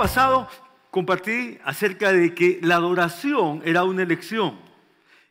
[0.00, 0.48] pasado
[0.90, 4.58] compartí acerca de que la adoración era una elección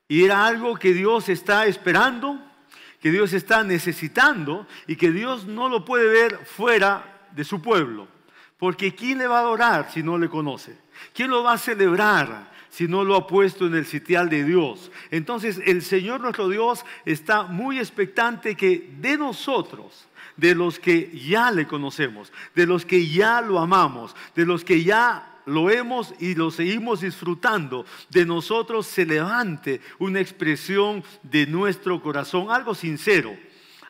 [0.08, 2.40] y era algo que Dios está esperando,
[3.02, 8.08] que Dios está necesitando y que Dios no lo puede ver fuera de su pueblo.
[8.60, 10.78] Porque ¿quién le va a adorar si no le conoce?
[11.16, 14.92] ¿Quién lo va a celebrar si no lo ha puesto en el sitial de Dios?
[15.10, 20.08] Entonces el Señor nuestro Dios está muy expectante que de nosotros,
[20.40, 24.84] de los que ya le conocemos, de los que ya lo amamos, de los que
[24.84, 32.02] ya lo hemos y lo seguimos disfrutando, de nosotros se levante una expresión de nuestro
[32.02, 33.36] corazón, algo sincero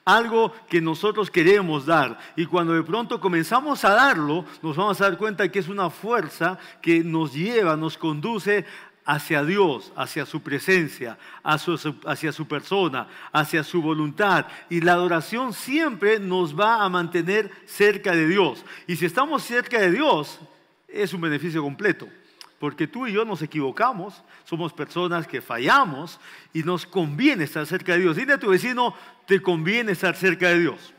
[0.05, 2.17] algo que nosotros queremos dar.
[2.35, 5.91] Y cuando de pronto comenzamos a darlo, nos vamos a dar cuenta que es una
[5.91, 8.65] fuerza que nos lleva, nos conduce
[9.09, 14.45] hacia Dios, hacia su presencia, hacia su persona, hacia su voluntad.
[14.69, 18.63] Y la adoración siempre nos va a mantener cerca de Dios.
[18.85, 20.39] Y si estamos cerca de Dios,
[20.87, 22.07] es un beneficio completo.
[22.59, 26.19] Porque tú y yo nos equivocamos, somos personas que fallamos
[26.53, 28.15] y nos conviene estar cerca de Dios.
[28.15, 28.93] Dile a tu vecino,
[29.25, 30.93] te conviene estar cerca de Dios.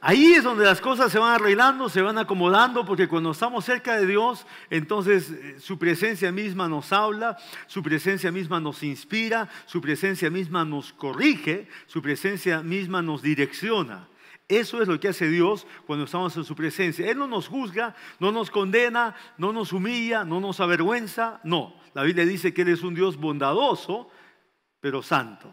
[0.00, 3.96] Ahí es donde las cosas se van arreglando, se van acomodando, porque cuando estamos cerca
[3.96, 9.80] de Dios, entonces eh, su presencia misma nos habla, su presencia misma nos inspira, su
[9.80, 14.08] presencia misma nos corrige, su presencia misma nos direcciona.
[14.48, 17.10] Eso es lo que hace Dios cuando estamos en su presencia.
[17.10, 21.40] Él no nos juzga, no nos condena, no nos humilla, no nos avergüenza.
[21.42, 24.08] No, la Biblia dice que Él es un Dios bondadoso,
[24.80, 25.52] pero santo.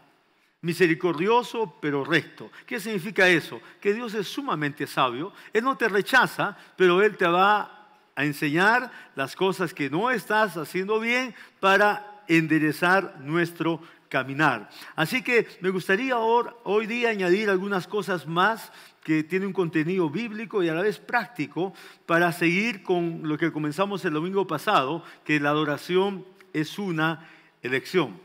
[0.64, 2.50] Misericordioso, pero recto.
[2.64, 3.60] ¿Qué significa eso?
[3.82, 5.30] Que Dios es sumamente sabio.
[5.52, 10.56] Él no te rechaza, pero Él te va a enseñar las cosas que no estás
[10.56, 14.70] haciendo bien para enderezar nuestro caminar.
[14.96, 20.62] Así que me gustaría hoy día añadir algunas cosas más que tienen un contenido bíblico
[20.62, 21.74] y a la vez práctico
[22.06, 27.28] para seguir con lo que comenzamos el domingo pasado, que la adoración es una
[27.62, 28.18] elección.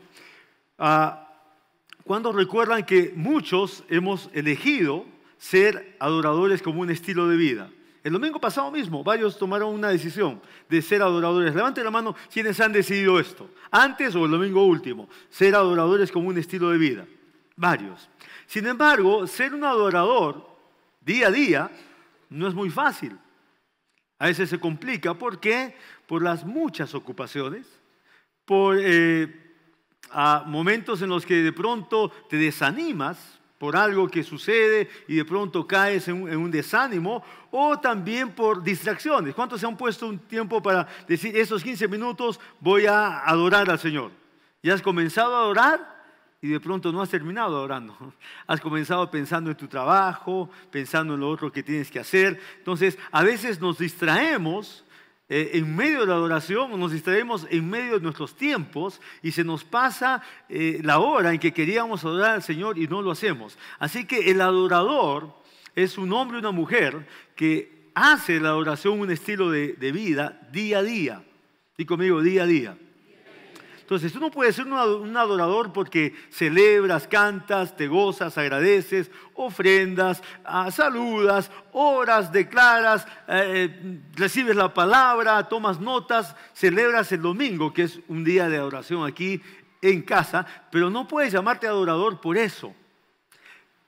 [0.78, 1.29] Ah,
[2.10, 5.06] cuando recuerdan que muchos hemos elegido
[5.38, 7.70] ser adoradores como un estilo de vida?
[8.02, 11.54] El domingo pasado mismo, varios tomaron una decisión de ser adoradores.
[11.54, 16.30] Levante la mano quienes han decidido esto, antes o el domingo último, ser adoradores como
[16.30, 17.06] un estilo de vida.
[17.54, 18.10] Varios.
[18.48, 20.44] Sin embargo, ser un adorador
[21.00, 21.70] día a día
[22.28, 23.16] no es muy fácil.
[24.18, 25.14] A veces se complica.
[25.14, 25.76] ¿Por qué?
[26.08, 27.68] Por las muchas ocupaciones,
[28.44, 29.49] por eh,
[30.46, 35.66] momentos en los que de pronto te desanimas por algo que sucede y de pronto
[35.66, 39.34] caes en un, desánimo, o también por distracciones.
[39.34, 43.78] ¿Cuántos se han puesto un tiempo para decir, esos 15 minutos voy a adorar al
[43.78, 44.12] Señor?
[44.62, 46.00] ¿Ya has comenzado a adorar?
[46.40, 47.94] Y de pronto no has terminado adorando.
[48.46, 52.40] Has comenzado pensando en tu trabajo, pensando en lo otro que tienes que hacer.
[52.56, 54.86] Entonces, a veces nos distraemos
[55.32, 59.44] eh, en medio de la adoración, nos distraemos en medio de nuestros tiempos y se
[59.44, 63.56] nos pasa eh, la hora en que queríamos adorar al Señor y no lo hacemos.
[63.78, 65.32] Así que el adorador
[65.76, 70.48] es un hombre o una mujer que hace la adoración un estilo de, de vida
[70.50, 71.24] día a día.
[71.78, 72.76] Y conmigo, día a día.
[73.90, 80.70] Entonces, tú no puedes ser un adorador porque celebras, cantas, te gozas, agradeces, ofrendas, ah,
[80.70, 88.22] saludas, oras, declaras, eh, recibes la palabra, tomas notas, celebras el domingo, que es un
[88.22, 89.42] día de adoración aquí
[89.82, 92.72] en casa, pero no puedes llamarte adorador por eso.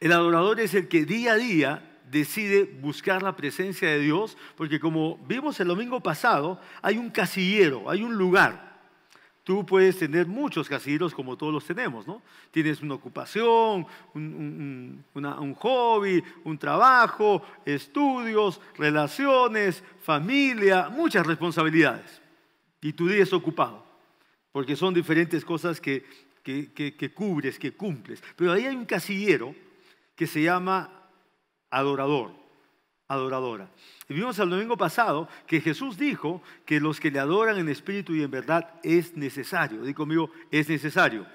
[0.01, 4.81] El adorador es el que día a día decide buscar la presencia de Dios, porque
[4.81, 8.72] como vimos el domingo pasado, hay un casillero, hay un lugar
[9.45, 12.23] Tú puedes tener muchos casilleros como todos los tenemos, ¿no?
[12.53, 15.05] Tienes una ocupación, un,
[15.59, 22.23] hobby, un trabajo, estudios, relaciones, familia, muchas responsabilidades.
[22.81, 23.85] Y tu día es ocupado,
[24.53, 26.05] porque son diferentes cosas que,
[26.45, 28.23] que, que cubres, que cumples.
[28.37, 29.57] Pero ahí hay un casillero
[30.15, 30.89] que se llama
[31.69, 32.42] adorador,
[33.13, 33.69] adoradora.
[34.09, 38.15] Y vimos el domingo pasado que Jesús dijo que los que le adoran en espíritu
[38.15, 39.83] y en verdad es necesario.
[39.83, 41.27] Digo conmigo, es necesario.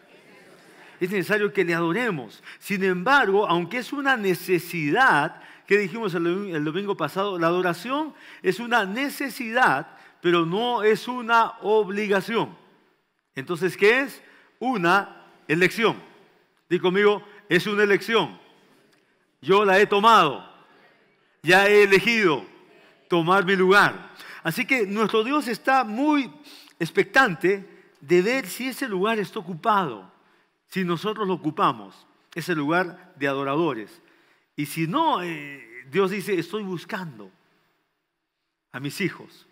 [1.00, 2.44] Es necesario que le adoremos.
[2.60, 8.86] Sin embargo, aunque es una necesidad, que dijimos el domingo pasado, la adoración es una
[8.86, 9.88] necesidad,
[10.22, 12.56] pero no es una obligación.
[13.36, 14.24] Entonces, ¿qué es?
[14.60, 15.98] Una elección.
[16.70, 18.40] Digo conmigo, es una elección.
[19.42, 20.57] Yo la he tomado.
[21.44, 22.46] Ya he elegido
[23.08, 24.14] tomar mi lugar.
[24.44, 26.32] Así que nuestro Dios está muy
[26.80, 27.68] expectante
[28.02, 30.12] de ver si ese lugar está ocupado,
[30.68, 32.06] si nosotros lo ocupamos,
[32.36, 34.02] ese lugar de adoradores.
[34.56, 37.32] Y si no, eh, Dios dice, estoy buscando.
[38.72, 39.48] a mis hijos.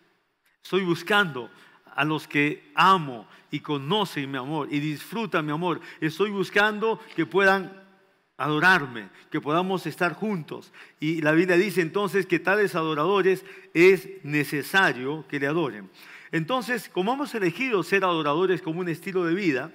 [0.61, 1.49] Estoy buscando
[1.95, 5.79] a los que amo y conocen mi amor y disfrutan mi amor.
[6.01, 7.84] Estoy buscando que puedan
[8.37, 10.71] adorarme, que podamos estar juntos.
[10.99, 15.89] Y la Biblia dice entonces que tales adoradores es necesario que le adoren.
[16.31, 19.71] Entonces, como hemos elegido ser adoradores como un estilo de vida,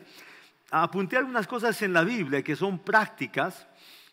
[0.70, 3.66] apunté algunas cosas en la Biblia que son prácticas,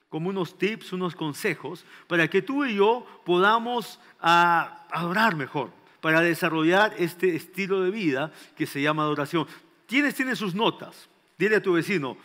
[0.09, 6.21] como unos tips, unos consejos, para que tú y yo podamos ah, adorar mejor, para
[6.21, 9.45] desarrollar este estilo de vida que se llama adoración.
[9.85, 11.09] ¿Quiénes tienen sus notas?
[11.38, 12.17] Dile a tu vecino,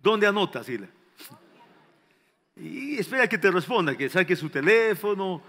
[0.00, 0.66] ¿dónde anotas?
[0.66, 1.01] Dile.
[2.62, 5.42] Y espera que te responda, que saque su teléfono,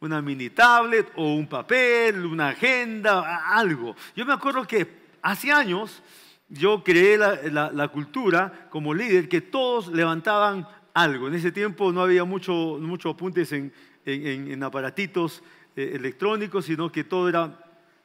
[0.00, 3.94] una mini tablet o un papel, una agenda, algo.
[4.16, 4.86] Yo me acuerdo que
[5.20, 6.02] hace años
[6.48, 11.28] yo creé la, cultura como líder que todos levantaban algo.
[11.28, 13.70] En ese tiempo no había mucho, mucho apuntes en,
[14.06, 15.42] en, aparatitos
[15.76, 17.58] eh, electrónicos, sino que todo era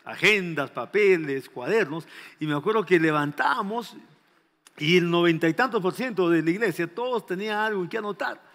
[0.04, 2.06] agendas, papeles, cuadernos.
[2.42, 3.96] Y me acuerdo que levantábamos
[4.78, 8.49] y el noventa y tantos por ciento de la iglesia, todos tenían algo que anotar.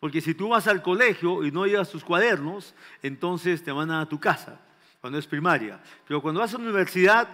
[0.00, 4.06] Porque si tú vas al colegio y no llevas tus cuadernos, entonces te van a
[4.08, 4.60] tu casa,
[5.00, 5.80] cuando es primaria.
[6.06, 7.28] Pero cuando vas a la universidad,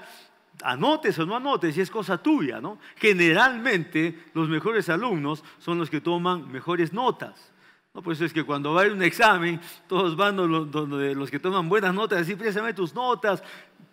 [0.63, 2.79] anotes o no anotes, y es cosa tuya, ¿no?
[2.97, 7.53] Generalmente los mejores alumnos son los que toman mejores notas.
[7.95, 8.03] ¿no?
[8.03, 11.41] Por eso es que cuando va a ir un examen, todos van donde los que
[11.41, 13.43] toman buenas notas, decir, préstame tus notas,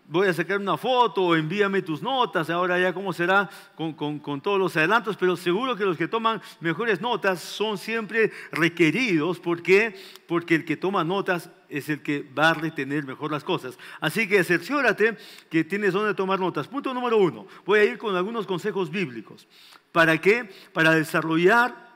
[0.07, 4.57] voy a sacar una foto, envíame tus notas, ahora ya cómo será con, con, todos
[4.57, 9.39] los adelantos, pero seguro que los que toman mejores notas son siempre requeridos.
[9.39, 9.95] ¿Por qué?
[10.27, 13.77] Porque el que toma notas es el que va a retener mejor las cosas.
[13.99, 15.17] Así que cerciórate
[15.49, 16.67] que tienes donde tomar notas.
[16.67, 19.47] Punto número uno, voy a ir con algunos consejos bíblicos.
[19.91, 20.49] ¿Para qué?
[20.73, 21.87] Para desarrollar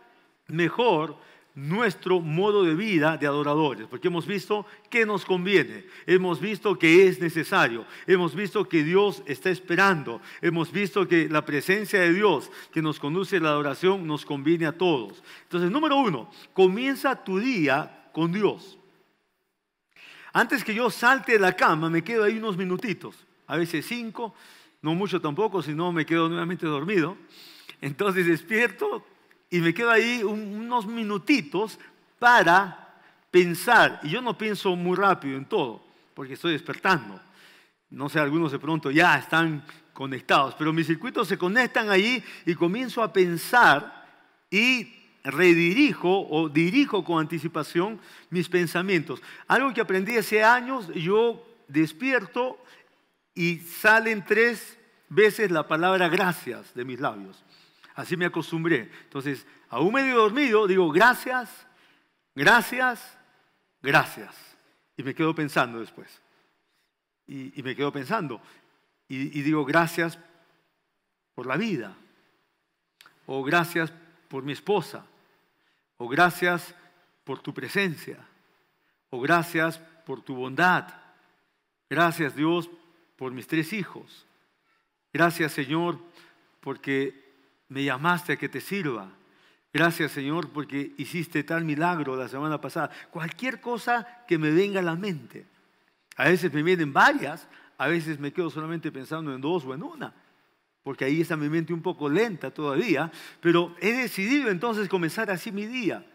[0.47, 1.17] mejor
[1.53, 7.07] nuestro modo de vida de adoradores, porque hemos visto que nos conviene, hemos visto que
[7.07, 12.49] es necesario, hemos visto que Dios está esperando, hemos visto que la presencia de Dios
[12.71, 15.21] que nos conduce a la adoración nos conviene a todos.
[15.43, 18.77] Entonces, número uno, comienza tu día con Dios.
[20.33, 23.15] Antes que yo salte de la cama, me quedo ahí unos minutitos,
[23.47, 24.33] a veces cinco,
[24.81, 27.17] no mucho tampoco, si no me quedo nuevamente dormido.
[27.81, 29.05] Entonces despierto,
[29.51, 31.77] y me quedo ahí unos minutitos
[32.17, 32.95] para
[33.29, 33.99] pensar.
[34.01, 35.83] Y yo no pienso muy rápido en todo,
[36.13, 37.19] porque estoy despertando.
[37.89, 39.63] No sé, algunos de pronto ya están
[39.93, 44.07] conectados, pero mis circuitos se conectan ahí y comienzo a pensar
[44.49, 47.99] y redirijo o dirijo con anticipación
[48.29, 49.21] mis pensamientos.
[49.47, 52.57] Algo que aprendí hace años, yo despierto
[53.35, 54.77] y salen tres
[55.09, 57.43] veces la palabra gracias de mis labios.
[57.95, 58.89] Así me acostumbré.
[59.03, 61.67] Entonces, aún medio dormido, digo gracias,
[62.35, 63.17] gracias,
[63.81, 64.35] gracias.
[64.97, 66.21] Y me quedo pensando después.
[67.27, 68.41] Y, me quedo pensando.
[69.07, 70.17] Y, y digo gracias
[71.33, 71.95] por la vida.
[73.25, 73.93] O gracias
[74.27, 75.05] por mi esposa.
[75.97, 76.75] O gracias
[77.23, 78.17] por tu presencia.
[79.09, 80.87] O gracias por tu bondad.
[81.89, 82.69] Gracias Dios
[83.15, 84.25] por mis tres hijos.
[85.13, 85.99] Gracias Señor
[86.61, 87.20] porque
[87.71, 89.09] me llamaste a que te sirva.
[89.73, 92.91] Gracias Señor porque hiciste tal milagro la semana pasada.
[93.09, 95.45] Cualquier cosa que me venga a la mente.
[96.17, 97.47] A veces me vienen varias,
[97.77, 100.13] a veces me quedo solamente pensando en dos o en una,
[100.83, 103.09] porque ahí está mi mente un poco lenta todavía,
[103.39, 106.05] pero he decidido entonces comenzar así mi día,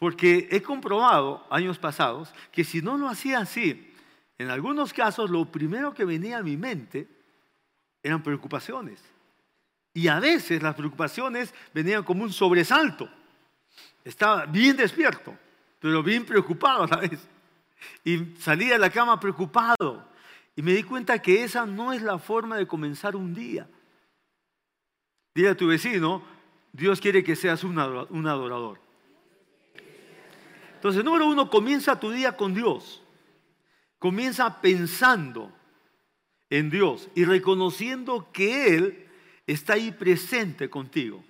[0.00, 3.94] porque he comprobado años pasados que si no lo hacía así,
[4.38, 7.06] en algunos casos lo primero que venía a mi mente
[8.02, 9.15] eran preocupaciones.
[9.96, 13.08] Y a veces las preocupaciones venían como un sobresalto.
[14.04, 15.34] Estaba bien despierto,
[15.80, 17.26] pero bien preocupado a la vez.
[18.04, 20.06] Y salía de la cama preocupado.
[20.54, 23.66] Y me di cuenta que esa no es la forma de comenzar un día.
[25.34, 26.22] Dile a tu vecino,
[26.74, 28.78] Dios quiere que seas un adorador.
[30.74, 33.02] Entonces, número uno, comienza tu día con Dios.
[33.98, 35.50] Comienza pensando
[36.50, 39.05] en Dios y reconociendo que Él
[39.46, 41.24] está ahí presente contigo.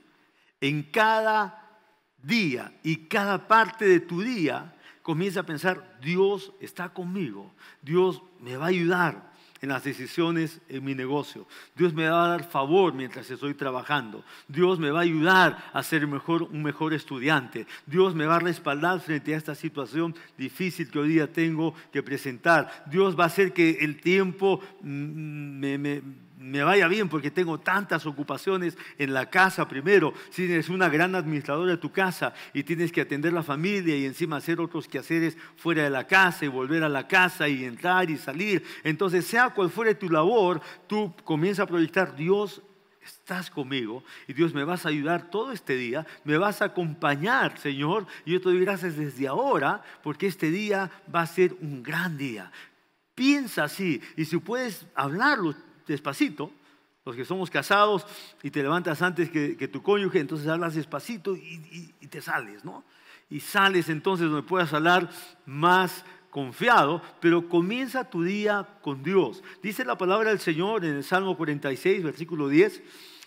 [0.61, 1.81] En cada
[2.23, 8.57] día y cada parte de tu día comienza a pensar, Dios está conmigo, Dios me
[8.57, 11.47] va a ayudar, en las decisiones en mi negocio.
[11.75, 14.25] Dios me va a dar favor mientras estoy trabajando.
[14.49, 17.67] Dios me va a ayudar a ser mejor, un mejor estudiante.
[17.87, 22.03] Dios me va a respaldar frente a esta situación difícil que hoy día tengo que
[22.03, 22.85] presentar.
[22.91, 26.03] Dios va a hacer que el tiempo mm, me,
[26.39, 30.13] me vaya bien porque tengo tantas ocupaciones en la casa primero.
[30.31, 34.05] Si eres una gran administradora de tu casa y tienes que atender la familia y
[34.05, 38.11] encima hacer otros quehaceres fuera de la casa y volver a la casa y entrar
[38.11, 38.63] y salir.
[38.85, 42.63] Entonces, sea cual fuere tu labor, tú comienzas a proyectar, Dios
[43.03, 47.57] estás conmigo y Dios me vas a ayudar todo este día, me vas a acompañar,
[47.59, 51.83] Señor, y yo te doy gracias desde ahora porque este día va a ser un
[51.83, 52.51] gran día.
[53.15, 55.55] Piensa así y si puedes hablarlo
[55.87, 56.51] despacito,
[57.05, 58.07] los que somos casados
[58.43, 62.85] y te levantas antes que, tu cónyuge, entonces hablas despacito y, y te sales, ¿no?
[63.31, 65.09] Y sales entonces donde puedas hablar
[65.47, 66.05] más
[66.37, 69.43] confiado, pero comienza tu día con Dios.
[69.63, 72.83] Dice la palabra del Señor en el Salmo 46, versículo 10,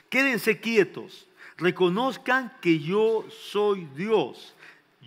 [0.09, 4.55] quédense quietos, reconozcan que yo soy Dios.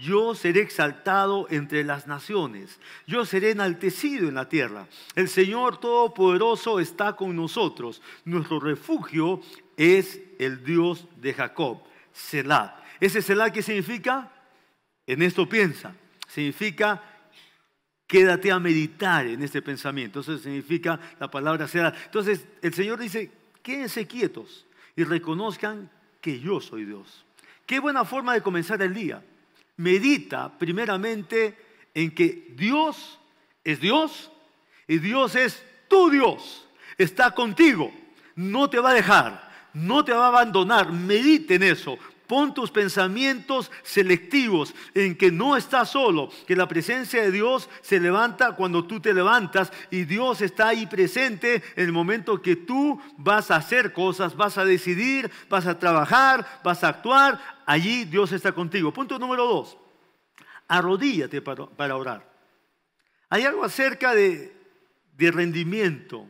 [0.02, 4.88] Yo seré exaltado entre las naciones, yo seré enaltecido en la tierra.
[5.14, 8.02] El Señor Todopoderoso está con nosotros.
[8.24, 9.40] Nuestro refugio
[9.76, 12.82] es el Dios de Jacob, Selah.
[12.98, 14.32] ¿Ese Selah qué significa?
[15.06, 15.94] En esto piensa.
[16.26, 17.00] Significa
[18.08, 20.20] Quédate a meditar en este pensamiento.
[20.20, 21.94] Eso significa la palabra será.
[22.04, 23.30] Entonces el Señor dice,
[23.62, 25.88] quédense quietos y reconozcan
[26.20, 27.24] que yo soy Dios.
[27.64, 29.24] Qué buena forma de comenzar el día.
[29.76, 31.56] Medita primeramente
[31.94, 33.18] en que Dios
[33.64, 34.30] es Dios
[34.86, 36.66] y Dios es tu Dios.
[36.98, 37.92] Está contigo.
[38.34, 39.52] No te va a dejar.
[39.72, 40.92] No te va a abandonar.
[40.92, 41.98] Medite en eso.
[42.32, 48.00] Pon tus pensamientos selectivos en que no estás solo, que la presencia de Dios se
[48.00, 52.98] levanta cuando tú te levantas y Dios está ahí presente en el momento que tú
[53.18, 57.38] vas a hacer cosas, vas a decidir, vas a trabajar, vas a actuar.
[57.66, 58.94] Allí Dios está contigo.
[58.94, 59.76] Punto número dos.
[60.68, 62.26] Arrodíllate para, orar.
[63.28, 64.56] Hay algo acerca de,
[65.18, 66.26] de rendimiento,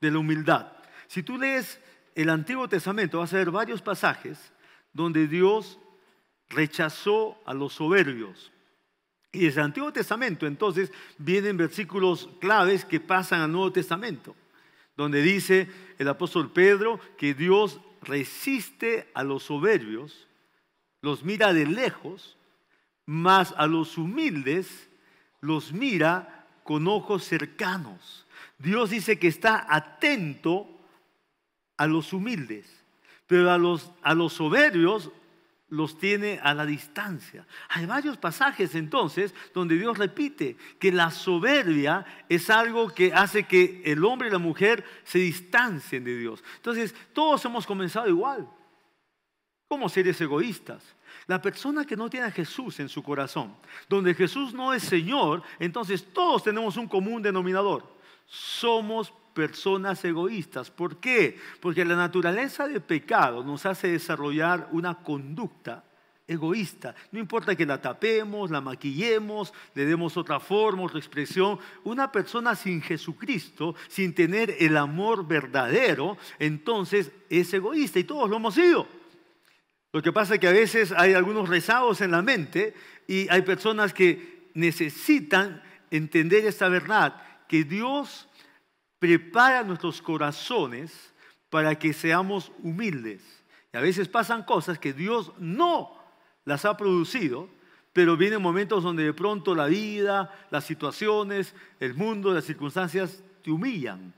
[0.00, 0.72] de la humildad.
[1.06, 1.78] Si tú lees
[2.16, 4.55] el Antiguo Testamento, vas a ver varios pasajes
[4.96, 5.78] donde Dios
[6.48, 8.50] rechazó a los soberbios.
[9.30, 14.34] Y desde el Antiguo Testamento entonces vienen versículos claves que pasan al Nuevo Testamento,
[14.96, 20.26] donde dice el apóstol Pedro que Dios resiste a los soberbios,
[21.02, 22.38] los mira de lejos,
[23.04, 24.88] mas a los humildes
[25.42, 28.26] los mira con ojos cercanos.
[28.58, 30.66] Dios dice que está atento
[31.76, 32.85] a los humildes
[33.26, 35.10] pero a los, a los soberbios
[35.68, 37.46] los tiene a la distancia.
[37.68, 43.82] Hay varios pasajes entonces donde Dios repite que la soberbia es algo que hace que
[43.84, 46.42] el hombre y la mujer se distancien de Dios.
[46.56, 48.48] Entonces, todos hemos comenzado igual.
[49.68, 50.94] como seres egoístas?
[51.26, 53.56] La persona que no tiene a Jesús en su corazón,
[53.88, 57.82] donde Jesús no es Señor, entonces todos tenemos un común denominador.
[58.26, 60.70] Somos personas egoístas.
[60.70, 61.38] ¿Por qué?
[61.60, 65.84] Porque la naturaleza de pecado nos hace desarrollar una conducta
[66.26, 66.94] egoísta.
[67.12, 71.58] No importa que la tapemos, la maquillemos, le demos otra forma, otra expresión.
[71.84, 78.36] Una persona sin Jesucristo, sin tener el amor verdadero, entonces es egoísta y todos lo
[78.36, 78.88] hemos sido.
[79.92, 82.72] Lo que pasa es que a veces hay algunos rezagos en la mente
[83.06, 88.25] y hay personas que necesitan entender esta verdad, que Dios
[89.06, 91.14] prepara nuestros corazones
[91.48, 93.22] para que seamos humildes.
[93.72, 95.96] Y a veces pasan cosas que Dios no
[96.44, 97.48] las ha producido,
[97.92, 103.52] pero vienen momentos donde de pronto la vida, las situaciones, el mundo, las circunstancias te
[103.52, 104.12] humillan.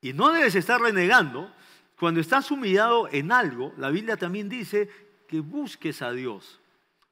[0.00, 1.52] Y no debes estar renegando.
[1.98, 4.88] Cuando estás humillado en algo, la Biblia también dice
[5.28, 6.60] que busques a Dios,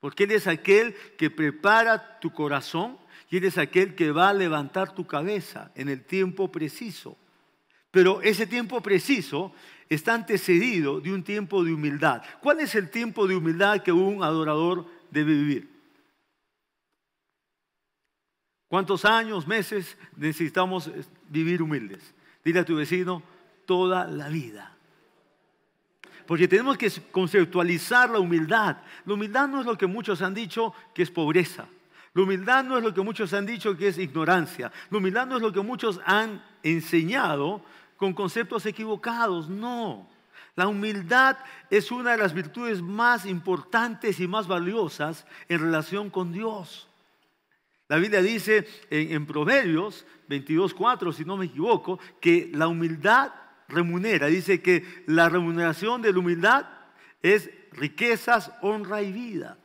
[0.00, 2.96] porque Él es aquel que prepara tu corazón
[3.30, 7.16] y aquel que va a levantar tu cabeza en el tiempo preciso.
[7.90, 9.52] Pero ese tiempo preciso
[9.88, 12.22] está antecedido de un tiempo de humildad.
[12.40, 15.76] ¿Cuál es el tiempo de humildad que un adorador debe vivir?
[18.68, 20.90] ¿Cuántos años, meses necesitamos
[21.28, 22.14] vivir humildes?
[22.44, 23.22] Dile a tu vecino,
[23.64, 24.76] toda la vida.
[26.26, 28.78] Porque tenemos que conceptualizar la humildad.
[29.04, 31.68] La humildad no es lo que muchos han dicho que es pobreza.
[32.16, 34.72] La humildad no es lo que muchos han dicho que es ignorancia.
[34.88, 37.62] La humildad no es lo que muchos han enseñado
[37.98, 39.50] con conceptos equivocados.
[39.50, 40.08] No.
[40.54, 41.36] La humildad
[41.68, 46.88] es una de las virtudes más importantes y más valiosas en relación con Dios.
[47.86, 53.30] La Biblia dice en, en Proverbios 22.4, si no me equivoco, que la humildad
[53.68, 54.28] remunera.
[54.28, 56.64] Dice que la remuneración de la humildad
[57.20, 59.58] es riquezas, honra y vida.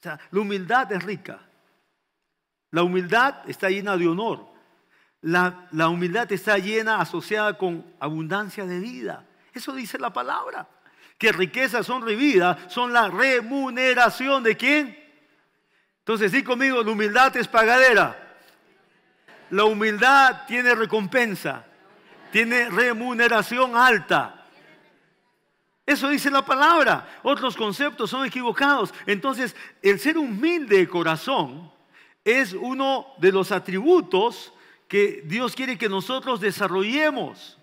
[0.00, 1.44] O sea, la humildad es rica.
[2.70, 4.46] La humildad está llena de honor.
[5.20, 9.24] La, la humildad está llena, asociada con abundancia de vida.
[9.52, 10.68] Eso dice la palabra.
[11.16, 14.98] Que riquezas son vida, son la remuneración de quién?
[15.98, 18.36] Entonces, sí conmigo, la humildad es pagadera.
[19.50, 21.64] La humildad tiene recompensa,
[22.30, 24.46] tiene remuneración alta.
[25.84, 27.08] Eso dice la palabra.
[27.22, 28.92] Otros conceptos son equivocados.
[29.06, 31.72] Entonces, el ser humilde de corazón
[32.28, 34.52] es uno de los atributos
[34.86, 37.58] que Dios quiere que nosotros desarrollemos,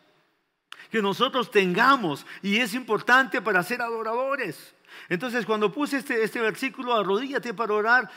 [0.89, 4.74] que nosotros tengamos, y es importante para ser adoradores.
[5.07, 8.10] Entonces, cuando puse este, este versículo, arrodíllate para orar,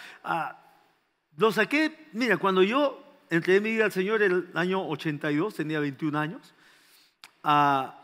[1.37, 6.19] lo saqué, mira, cuando yo entré mi vida al Señor el año 82, tenía 21
[6.19, 6.55] años,
[7.45, 7.95] ah,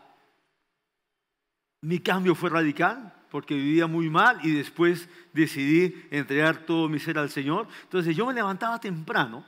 [1.81, 7.17] mi cambio fue radical porque vivía muy mal y después decidí entregar todo mi ser
[7.17, 7.67] al Señor.
[7.83, 9.45] Entonces yo me levantaba temprano,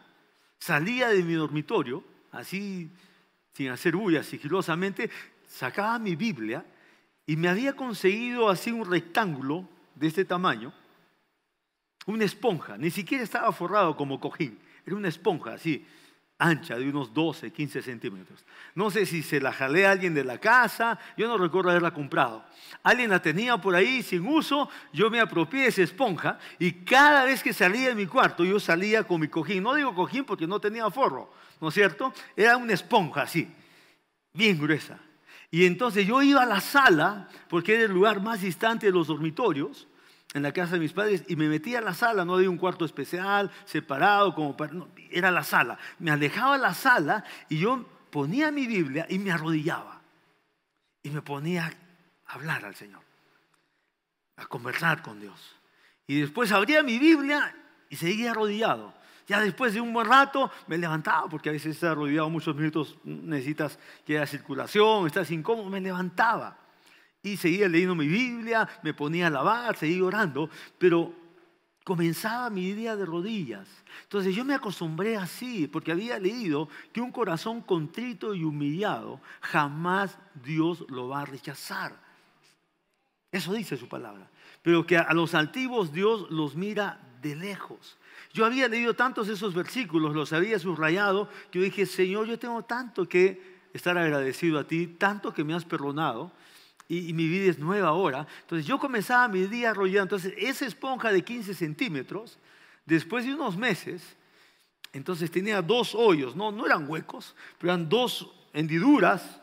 [0.59, 2.03] salía de mi dormitorio,
[2.33, 2.91] así
[3.53, 5.09] sin hacer bulla, sigilosamente,
[5.47, 6.65] sacaba mi Biblia
[7.25, 10.73] y me había conseguido así un rectángulo de este tamaño,
[12.07, 15.87] una esponja, ni siquiera estaba forrado como cojín, era una esponja así,
[16.39, 18.45] ancha de unos 12, 15 centímetros.
[18.75, 21.91] No sé si se la jalé a alguien de la casa, yo no recuerdo haberla
[21.91, 22.45] comprado.
[22.83, 27.25] Alguien la tenía por ahí sin uso, yo me apropié de esa esponja y cada
[27.25, 29.63] vez que salía de mi cuarto yo salía con mi cojín.
[29.63, 32.13] No digo cojín porque no tenía forro, ¿no es cierto?
[32.35, 33.51] Era una esponja así,
[34.33, 34.99] bien gruesa.
[35.49, 39.07] Y entonces yo iba a la sala, porque era el lugar más distante de los
[39.07, 39.87] dormitorios,
[40.37, 42.57] en la casa de mis padres y me metía a la sala, no había un
[42.57, 44.55] cuarto especial, separado, como
[45.11, 45.77] era la sala.
[45.99, 50.01] Me alejaba la sala y yo ponía mi Biblia y me arrodillaba.
[51.03, 51.71] Y me ponía
[52.25, 53.01] a hablar al Señor,
[54.37, 55.55] a conversar con Dios.
[56.05, 57.55] Y después abría mi Biblia
[57.89, 58.93] y seguía arrodillado.
[59.27, 62.97] Ya después de un buen rato me levantaba, porque a veces estar arrodillado muchos minutos
[63.03, 66.66] necesitas que haya circulación, estás incómodo, me levantaba
[67.23, 71.13] y seguía leyendo mi Biblia, me ponía a lavar, seguía orando, pero
[71.83, 73.67] comenzaba mi día de rodillas.
[74.03, 80.17] Entonces yo me acostumbré así, porque había leído que un corazón contrito y humillado jamás
[80.43, 81.97] Dios lo va a rechazar.
[83.31, 84.29] Eso dice su palabra.
[84.61, 87.97] Pero que a los altivos Dios los mira de lejos.
[88.33, 92.37] Yo había leído tantos de esos versículos, los había subrayado, que yo dije, Señor, yo
[92.37, 96.31] tengo tanto que estar agradecido a ti, tanto que me has perdonado,
[96.87, 98.27] y, mi vida es nueva ahora.
[98.41, 100.15] Entonces yo comenzaba mi día arrollando.
[100.15, 102.37] Entonces esa esponja de 15 centímetros,
[102.85, 104.15] después de unos meses,
[104.93, 109.41] entonces tenía dos hoyos, no, no eran huecos, pero eran dos hendiduras,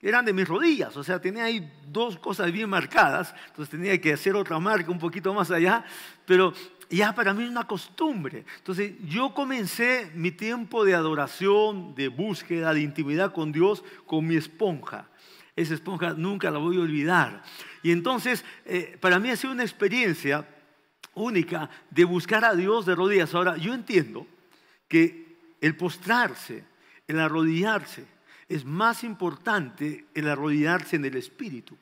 [0.00, 4.12] eran de mis rodillas, o sea, tenía ahí dos cosas bien marcadas, entonces tenía que
[4.12, 5.84] hacer otra marca un poquito más allá,
[6.26, 6.52] pero
[6.90, 8.44] ya para mí es una costumbre.
[8.58, 14.36] Entonces yo comencé mi tiempo de adoración, de búsqueda, de intimidad con Dios, con mi
[14.36, 15.08] esponja.
[15.56, 17.42] Esa esponja nunca la voy a olvidar.
[17.82, 20.48] Y entonces, eh, para mí ha sido una experiencia
[21.14, 23.34] única de buscar a Dios de rodillas.
[23.34, 24.26] Ahora, yo entiendo
[24.88, 26.64] que el postrarse,
[27.06, 28.06] el arrodillarse,
[28.48, 31.76] es más importante el arrodillarse en el Espíritu.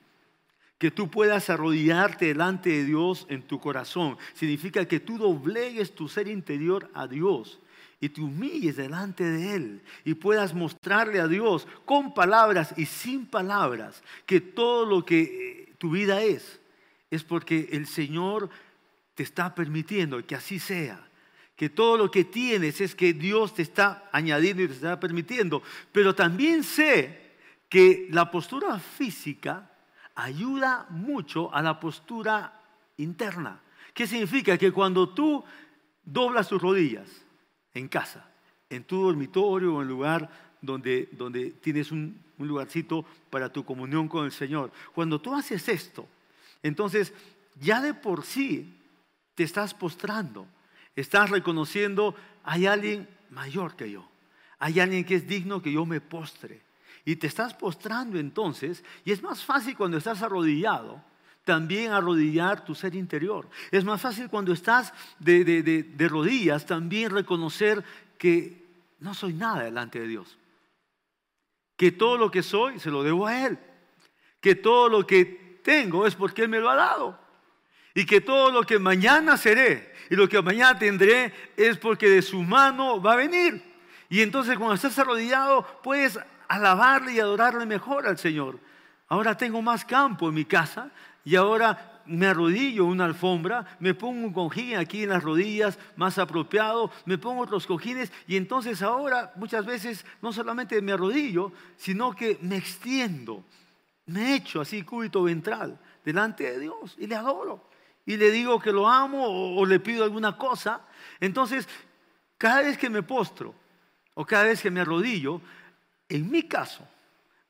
[0.77, 4.17] Que tú puedas arrodillarte delante de Dios en tu corazón.
[4.33, 7.59] Significa que tú doblegues tu ser interior a Dios
[8.03, 13.25] y te humilles delante de Él y puedas mostrarle a Dios con palabras y sin
[13.25, 16.59] palabras que todo lo que eh, tu vida es,
[17.09, 18.49] es porque el Señor
[19.15, 20.99] te está permitiendo que así sea.
[21.55, 25.63] Que todo lo que tienes es que Dios te está añadiendo y te está permitiendo.
[25.93, 27.37] Pero también sé
[27.69, 29.71] que la postura física
[30.13, 32.59] ayuda mucho a la postura
[32.97, 33.61] interna.
[33.93, 34.57] ¿Qué significa?
[34.57, 35.41] Que cuando tú
[36.03, 37.22] doblas tus rodillas,
[37.73, 38.29] en casa,
[38.69, 40.29] en tu dormitorio o en el lugar
[40.61, 44.71] donde, donde tienes un, un lugarcito para tu comunión con el Señor.
[44.93, 46.07] Cuando tú haces esto,
[46.61, 47.13] entonces
[47.59, 48.73] ya de por sí
[49.35, 50.47] te estás postrando,
[50.95, 54.07] estás reconociendo, hay alguien mayor que yo,
[54.59, 56.61] hay alguien que es digno que yo me postre.
[57.05, 61.03] Y te estás postrando entonces, y es más fácil cuando estás arrodillado,
[61.43, 63.49] también arrodillar tu ser interior.
[63.71, 67.83] Es más fácil cuando estás de, rodillas también reconocer
[68.17, 68.63] que
[68.99, 70.37] no soy nada delante de Dios.
[71.75, 73.59] Que todo lo que soy se lo debo a Él.
[74.39, 77.19] Que todo lo que tengo es porque Él me lo ha dado.
[77.93, 82.21] Y que todo lo que mañana seré y lo que mañana tendré es porque de
[82.21, 83.63] su mano va a venir.
[84.09, 88.59] Y entonces cuando estás arrodillado puedes alabarle y adorarle mejor al Señor.
[89.07, 90.89] Ahora tengo más campo en mi casa,
[91.23, 96.17] y ahora me arrodillo una alfombra, me pongo un cojín aquí en las rodillas más
[96.17, 102.13] apropiado, me pongo otros cojines y entonces ahora muchas veces no solamente me arrodillo, sino
[102.13, 103.45] que me extiendo,
[104.05, 107.69] me echo así cúbito ventral delante de Dios y le adoro.
[108.05, 110.81] Y le digo que lo amo o, o le pido alguna cosa.
[111.21, 111.69] Entonces,
[112.37, 113.55] cada vez que me postro
[114.13, 115.39] o cada vez que me arrodillo,
[116.09, 116.85] en mi caso,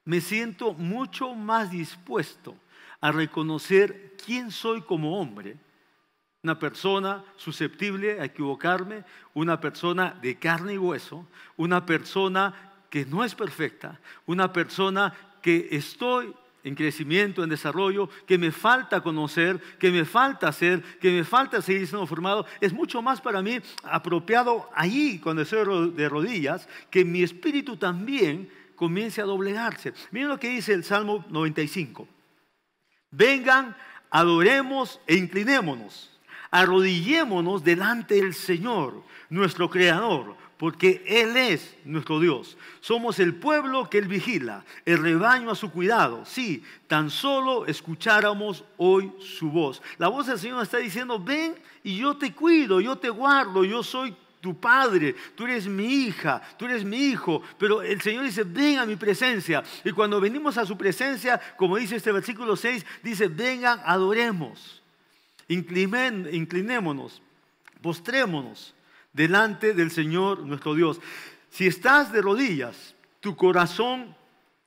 [0.06, 2.56] me siento mucho más dispuesto
[3.04, 5.58] a reconocer quién soy como hombre,
[6.42, 13.26] una persona susceptible a equivocarme, una persona de carne y hueso, una persona que no
[13.26, 19.92] es perfecta, una persona que estoy en crecimiento, en desarrollo, que me falta conocer, que
[19.92, 24.70] me falta hacer, que me falta seguir siendo formado, es mucho más para mí apropiado
[24.74, 29.94] ahí, cuando estoy de rodillas, que mi espíritu también comience a doblegarse.
[30.12, 32.08] Miren lo que dice el Salmo 95.
[33.16, 33.76] Vengan,
[34.10, 36.10] adoremos e inclinémonos,
[36.50, 42.58] arrodillémonos delante del Señor, nuestro Creador, porque Él es nuestro Dios.
[42.80, 46.26] Somos el pueblo que Él vigila, el rebaño a su cuidado.
[46.26, 49.84] Sí, tan solo escucháramos hoy su voz.
[50.00, 53.84] La voz del Señor está diciendo, ven y yo te cuido, yo te guardo, yo
[53.84, 58.44] soy tu padre, tú eres mi hija, tú eres mi hijo, pero el Señor dice,
[58.44, 59.64] ven a mi presencia.
[59.86, 64.84] Y cuando venimos a su presencia, como dice este versículo 6, dice, vengan, adoremos,
[65.48, 67.22] inclinémonos,
[67.82, 68.76] postrémonos
[69.14, 71.00] delante del Señor nuestro Dios.
[71.50, 74.14] Si estás de rodillas, tu corazón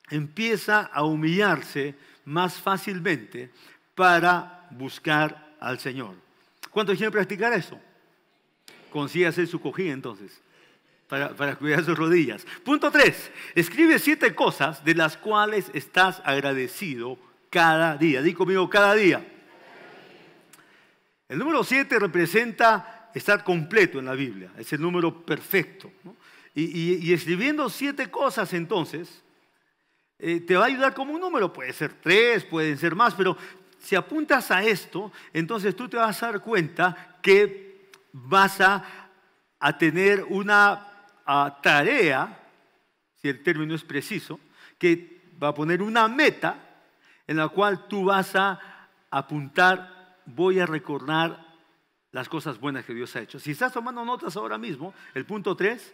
[0.09, 1.93] empieza a humillarse
[2.25, 3.51] más fácilmente
[3.93, 6.15] para buscar al Señor.
[6.71, 7.79] ¿Cuántos quieren practicar eso?
[8.97, 10.41] Consigue hacer su cojilla entonces,
[11.07, 12.47] para, cuidar sus rodillas.
[12.63, 13.31] Punto 3.
[13.53, 17.19] Escribe siete cosas de las cuales estás agradecido
[17.51, 18.23] cada día.
[18.23, 19.23] Di conmigo, cada día.
[21.29, 24.51] El número 7 representa estar completo en la Biblia.
[24.57, 25.91] Es el número perfecto.
[26.55, 29.23] Y, escribiendo siete cosas entonces,
[30.17, 31.53] eh, te va a ayudar como un número.
[31.53, 33.37] Puede ser tres, pueden ser más, pero
[33.77, 37.66] si apuntas a esto, entonces tú te vas a dar cuenta que
[38.25, 38.83] vas a,
[39.77, 40.85] tener una
[41.61, 42.39] tarea,
[43.15, 44.39] si el término es preciso,
[44.77, 46.83] que va a poner una meta
[47.25, 48.59] en la cual tú vas a
[49.09, 51.45] apuntar, voy a recordar
[52.11, 53.39] las cosas buenas que Dios ha hecho.
[53.39, 55.93] Si estás tomando notas ahora mismo, el punto 3,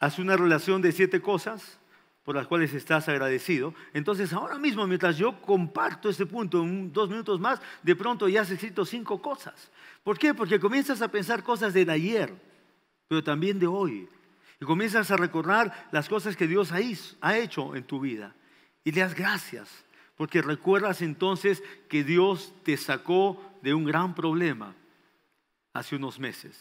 [0.00, 1.78] haz una relación de siete cosas
[2.28, 3.72] por las cuales estás agradecido.
[3.94, 8.42] Entonces, ahora mismo, mientras yo comparto este punto en dos minutos más, de pronto ya
[8.42, 9.70] has escrito cinco cosas.
[10.04, 10.34] ¿Por qué?
[10.34, 12.30] Porque comienzas a pensar cosas del ayer,
[13.08, 14.10] pero también de hoy.
[14.60, 18.34] Y comienzas a recordar las cosas que Dios ha hecho en tu vida.
[18.84, 24.74] Y le das gracias, porque recuerdas entonces que Dios te sacó de un gran problema
[25.72, 26.60] hace unos meses.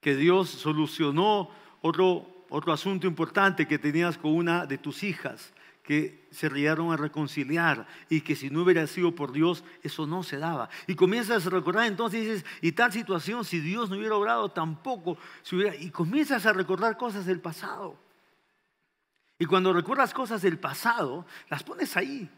[0.00, 1.50] Que Dios solucionó
[1.82, 6.96] otro otro asunto importante que tenías con una de tus hijas, que se llegaron a
[6.96, 10.70] reconciliar y que si no hubiera sido por Dios, eso no se daba.
[10.86, 15.18] Y comienzas a recordar entonces y tal situación, si Dios no hubiera obrado tampoco,
[15.80, 17.98] y comienzas a recordar cosas del pasado.
[19.36, 22.30] Y cuando recuerdas cosas del pasado, las pones ahí.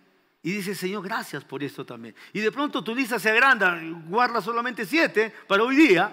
[0.42, 2.14] Y dices, Señor, gracias por esto también.
[2.32, 6.10] Y de pronto tu lista se agranda, guarda solamente siete para hoy día,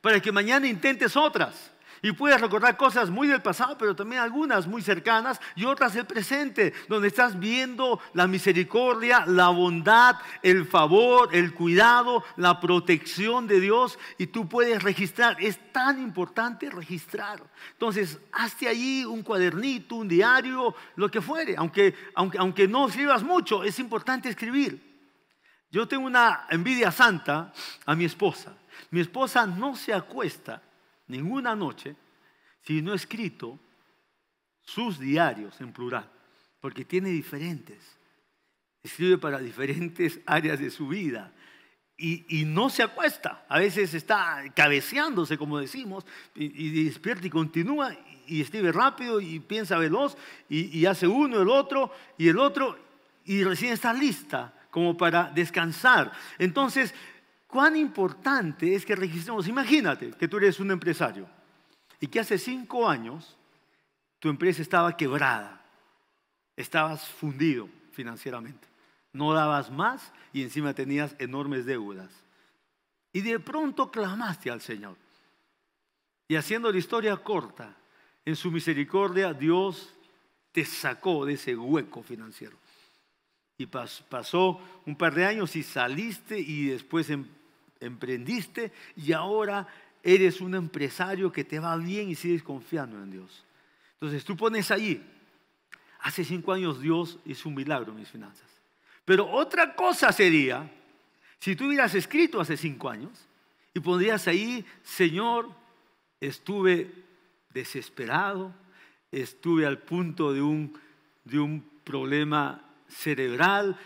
[0.00, 1.73] para que mañana intentes otras.
[2.04, 6.04] Y puedes recordar cosas muy del pasado, pero también algunas muy cercanas y otras del
[6.04, 13.58] presente, donde estás viendo la misericordia, la bondad, el favor, el cuidado, la protección de
[13.58, 15.38] Dios y tú puedes registrar.
[15.40, 17.42] Es tan importante registrar.
[17.72, 23.22] Entonces, hazte allí un cuadernito, un diario, lo que fuere, aunque, aunque, aunque no escribas
[23.22, 25.08] mucho, es importante escribir.
[25.70, 27.50] Yo tengo una envidia santa
[27.86, 28.52] a mi esposa.
[28.90, 30.60] Mi esposa no se acuesta
[31.06, 31.96] ninguna noche
[32.62, 33.58] si no escrito
[34.62, 36.10] sus diarios en plural,
[36.60, 37.78] porque tiene diferentes.
[38.82, 41.32] Escribe para diferentes áreas de su vida.
[41.96, 48.40] Y, no se acuesta, a veces está cabeceándose, como decimos, y, despierta y continúa, y
[48.40, 50.16] escribe rápido y piensa veloz,
[50.48, 52.76] y, y hace uno, el otro, y el otro,
[53.24, 56.10] y recién está lista como para descansar.
[56.36, 56.92] Entonces,
[57.54, 59.46] cuán importante es que registremos.
[59.46, 61.28] Imagínate que tú eres un empresario
[62.00, 63.38] y que hace cinco años
[64.18, 65.64] tu empresa estaba quebrada,
[66.56, 68.66] estabas fundido financieramente,
[69.12, 72.10] no dabas más y encima tenías enormes deudas.
[73.12, 74.96] Y de pronto clamaste al Señor.
[76.26, 77.76] Y haciendo la historia corta,
[78.24, 79.94] en su misericordia Dios
[80.50, 82.58] te sacó de ese hueco financiero.
[83.56, 87.24] Y pasó un par de años y saliste y después em,
[87.84, 89.66] emprendiste y ahora
[90.02, 93.44] eres un empresario que te va bien y sigues confiando en Dios.
[93.94, 95.02] Entonces tú pones ahí,
[96.00, 98.50] hace cinco años Dios hizo un milagro en mis finanzas.
[99.04, 100.70] Pero otra cosa sería,
[101.38, 103.26] si tú hubieras escrito hace cinco años
[103.72, 105.50] y pondrías ahí, Señor,
[106.20, 106.90] estuve
[107.50, 108.54] desesperado,
[109.10, 110.78] estuve al punto de un,
[111.24, 113.78] de un problema cerebral,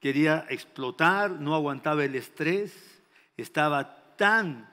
[0.00, 2.97] quería explotar, no aguantaba el estrés,
[3.38, 4.68] estaba tan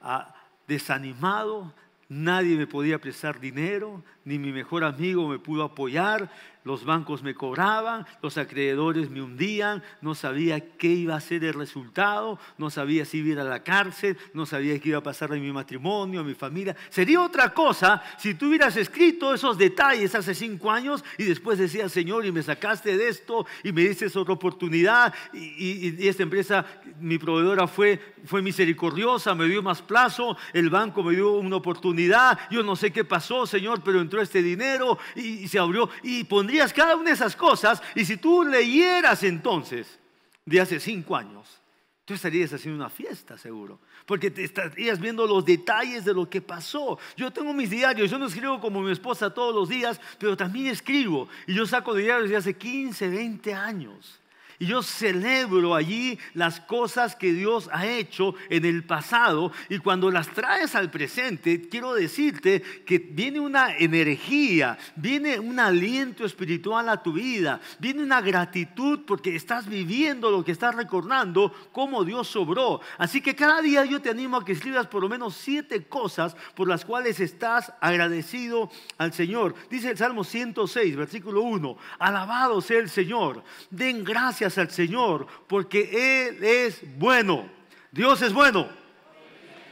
[0.00, 0.34] ah,
[0.66, 1.72] desanimado,
[2.08, 6.30] nadie me podía prestar dinero, ni mi mejor amigo me pudo apoyar,
[6.64, 11.52] los bancos me cobraban, los acreedores me hundían, no sabía qué iba a ser el
[11.52, 15.02] resultado, no sabía si iba a ir a la cárcel, no sabía qué iba a
[15.02, 16.74] pasar en mi matrimonio, en mi familia.
[16.88, 21.92] Sería otra cosa si tú hubieras escrito esos detalles hace cinco años y después decías,
[21.92, 26.64] Señor, y me sacaste de esto y me diste otra oportunidad y, esta empresa,
[26.98, 32.38] mi proveedora fue, fue misericordiosa, me dio más plazo, el banco me dio una oportunidad,
[32.50, 36.68] yo no sé qué pasó, Señor, pero este dinero y, y se abrió y pondría
[36.68, 39.98] cada una de esas cosas y si tú leyeras entonces
[40.44, 41.60] de hace cinco años,
[42.04, 46.42] tú estarías haciendo una fiesta seguro, porque te estarías viendo los detalles de lo que
[46.42, 46.98] pasó.
[47.16, 50.66] Yo tengo mis diarios, yo no escribo como mi esposa todos los días, pero también
[50.66, 54.20] escribo y yo saco diarios de hace 15, 20 años.
[54.58, 60.10] Y yo celebro allí las cosas que Dios ha hecho en el pasado y cuando
[60.10, 67.02] las traes al presente, quiero decirte que viene una energía, viene un aliento espiritual a
[67.02, 72.80] tu vida, viene una gratitud porque estás viviendo lo que estás recordando, cómo Dios sobró.
[72.98, 76.36] Así que cada día yo te animo a que escribas por lo menos siete cosas
[76.54, 79.54] por las cuales estás agradecido al Señor.
[79.70, 86.28] Dice el Salmo 106, versículo 1, alabado sea el Señor, den gracias al Señor porque
[86.28, 87.48] Él es bueno.
[87.90, 88.68] Dios es bueno.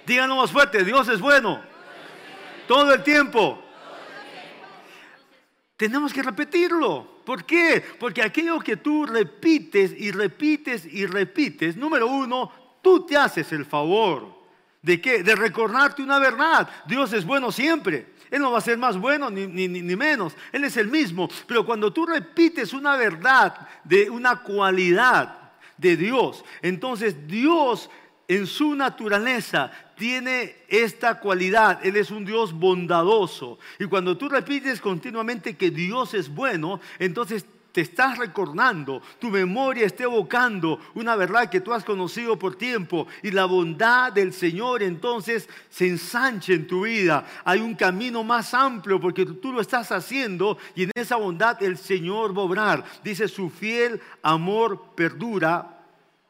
[0.07, 1.61] Díganlo más fuerte, Dios es bueno.
[2.67, 3.63] Todo el tiempo.
[5.77, 7.23] Tenemos que repetirlo.
[7.25, 7.83] ¿Por qué?
[7.99, 13.65] Porque aquello que tú repites y repites y repites, número uno, tú te haces el
[13.65, 14.42] favor.
[14.83, 15.23] ¿De qué?
[15.23, 16.69] De recordarte una verdad.
[16.87, 18.13] Dios es bueno siempre.
[18.31, 20.35] Él no va a ser más bueno ni, ni, menos.
[20.51, 21.29] Él es el mismo.
[21.47, 27.91] Pero cuando tú repites una verdad de una cualidad de Dios, entonces Dios
[28.27, 31.85] en su naturaleza tiene esta cualidad.
[31.85, 33.59] Él es un Dios bondadoso.
[33.79, 39.87] Y cuando tú repites continuamente que Dios es bueno, entonces te estás recordando, tu memoria
[39.87, 44.83] está evocando una verdad que tú has conocido por tiempo y la bondad del Señor
[44.83, 47.27] entonces se ensancha en tu vida.
[47.45, 51.79] Hay un camino más amplio porque tú lo estás haciendo y en esa bondad el
[51.79, 52.85] Señor va a obrar.
[53.03, 55.81] Dice, su fiel amor perdura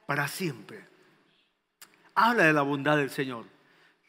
[0.07, 0.85] para siempre.
[2.15, 3.52] Habla de la bondad del Señor.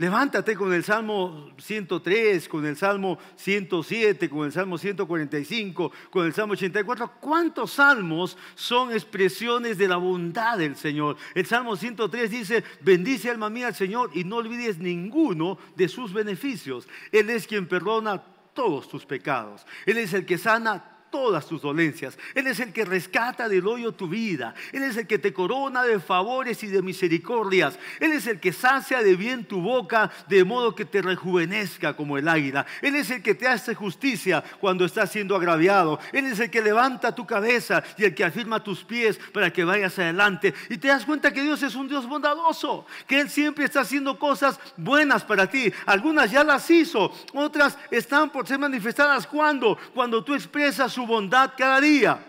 [0.03, 6.33] Levántate con el Salmo 103, con el Salmo 107, con el Salmo 145, con el
[6.33, 7.09] Salmo 84.
[7.21, 11.15] ¿Cuántos salmos son expresiones de la bondad del Señor?
[11.33, 16.11] El Salmo 103 dice, bendice alma mía al Señor y no olvides ninguno de sus
[16.11, 16.85] beneficios.
[17.09, 18.21] Él es quien perdona
[18.53, 19.65] todos tus pecados.
[19.85, 22.17] Él es el que sana todas tus dolencias.
[22.33, 24.55] Él es el que rescata del hoyo tu vida.
[24.71, 27.77] Él es el que te corona de favores y de misericordias.
[27.99, 32.17] Él es el que sacia de bien tu boca de modo que te rejuvenezca como
[32.17, 32.65] el águila.
[32.81, 35.99] Él es el que te hace justicia cuando estás siendo agraviado.
[36.13, 39.63] Él es el que levanta tu cabeza y el que afirma tus pies para que
[39.63, 40.51] vayas adelante.
[40.71, 44.17] Y te das cuenta que Dios es un Dios bondadoso, que Él siempre está haciendo
[44.17, 45.71] cosas buenas para ti.
[45.85, 51.53] Algunas ya las hizo, otras están por ser manifestadas cuando, cuando tú expresas su bondad
[51.57, 52.19] cada día.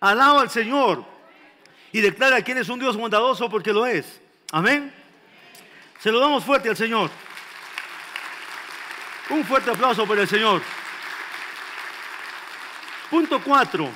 [0.00, 1.04] Alaba al Señor
[1.92, 4.20] y declara que Él es un Dios bondadoso porque lo es.
[4.52, 4.92] Amén.
[6.00, 7.10] Se lo damos fuerte al Señor.
[9.30, 10.60] Un fuerte aplauso por el Señor.
[13.10, 13.90] Punto cuatro.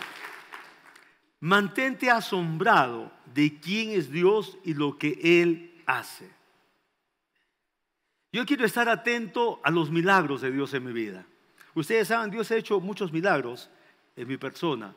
[1.40, 6.30] Mantente asombrado de quién es Dios y lo que Él hace.
[8.32, 11.26] Yo quiero estar atento a los milagros de Dios en mi vida.
[11.74, 13.70] Ustedes saben, Dios ha hecho muchos milagros
[14.18, 14.94] en mi persona,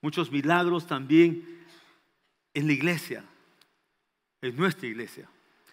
[0.00, 1.66] muchos milagros también
[2.54, 3.24] en la iglesia,
[4.40, 5.28] en nuestra iglesia.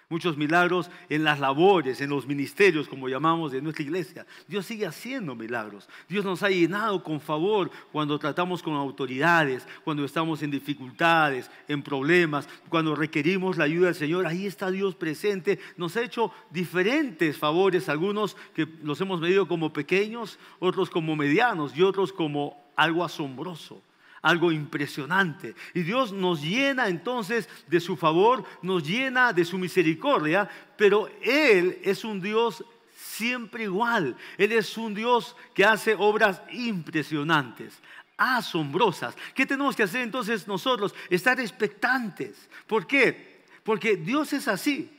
[0.08, 4.28] Muchos milagros en las labores, en los ministerios, como llamamos de nuestra iglesia.
[4.48, 5.90] Dios sigue haciendo milagros.
[6.08, 11.82] Dios nos ha llenado con favor cuando tratamos con autoridades, cuando estamos en dificultades, en
[11.82, 14.28] problemas, cuando requerimos la ayuda del Señor.
[14.28, 15.58] Ahí está Dios presente.
[15.76, 21.76] Nos ha hecho diferentes favores, algunos que los hemos medido como pequeños, otros como medianos
[21.76, 23.82] y otros como algo asombroso,
[24.22, 25.56] algo impresionante.
[25.74, 31.80] Y Dios nos llena entonces de su favor, nos llena de su misericordia, pero Él
[31.84, 32.64] es un Dios
[32.96, 34.16] siempre igual.
[34.38, 37.82] Él es un Dios que hace obras impresionantes
[38.18, 39.16] asombrosas.
[39.34, 40.94] ¿Qué tenemos que hacer entonces nosotros?
[41.10, 42.50] Estar expectantes.
[42.68, 43.44] ¿Por qué?
[43.64, 44.95] Porque Dios es así.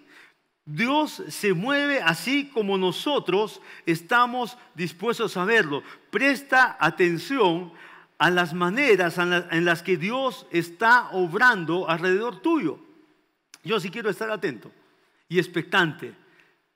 [0.66, 5.84] Dios se mueve así como nosotros estamos dispuestos a verlo.
[6.10, 7.72] Presta atención
[8.18, 12.80] a las maneras en las que Dios está obrando alrededor tuyo.
[13.62, 14.72] Yo sí quiero estar atento
[15.28, 16.14] y expectante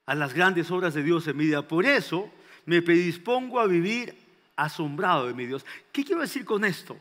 [0.06, 1.66] a las grandes obras de Dios en mi vida.
[1.66, 2.30] Por eso
[2.66, 4.14] me predispongo a vivir
[4.54, 5.66] asombrado de mi Dios.
[5.90, 6.96] ¿Qué quiero decir con esto?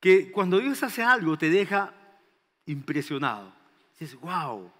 [0.00, 1.92] Que cuando Dios hace algo te deja
[2.64, 3.52] impresionado.
[3.98, 4.70] Dices, wow,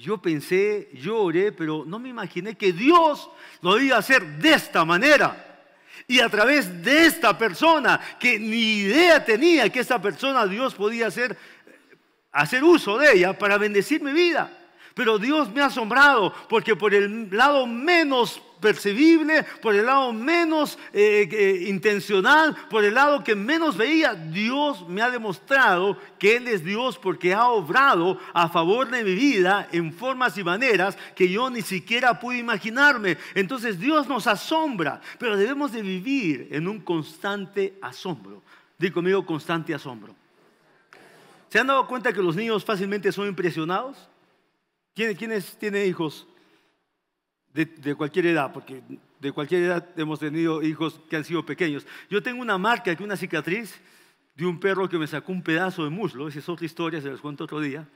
[0.00, 3.30] yo pensé, yo oré, pero no me imaginé que Dios
[3.60, 5.44] lo iba a hacer de esta manera.
[6.06, 11.08] Y a través de esta persona, que ni idea tenía que esta persona Dios podía
[11.08, 11.36] hacer,
[12.32, 14.57] hacer uso de ella para bendecir mi vida.
[14.98, 20.76] Pero Dios me ha asombrado porque por el lado menos percibible, por el lado menos
[20.92, 26.48] eh, eh, intencional, por el lado que menos veía, Dios me ha demostrado que Él
[26.48, 31.28] es Dios porque ha obrado a favor de mi vida en formas y maneras que
[31.28, 33.18] yo ni siquiera pude imaginarme.
[33.36, 38.42] Entonces Dios nos asombra, pero debemos de vivir en un constante asombro.
[38.76, 40.16] Digo conmigo, constante asombro.
[41.50, 44.08] ¿Se han dado cuenta que los niños fácilmente son impresionados?
[45.16, 46.26] ¿Quiénes tienen hijos?
[47.52, 48.82] de, cualquier edad, porque
[49.20, 51.86] de cualquier edad hemos tenido hijos que han sido pequeños.
[52.08, 53.80] Yo tengo una marca, aquí una cicatriz
[54.34, 57.10] de un perro que me sacó un pedazo de muslo, esa es otra historia, se
[57.10, 57.88] las cuento otro día.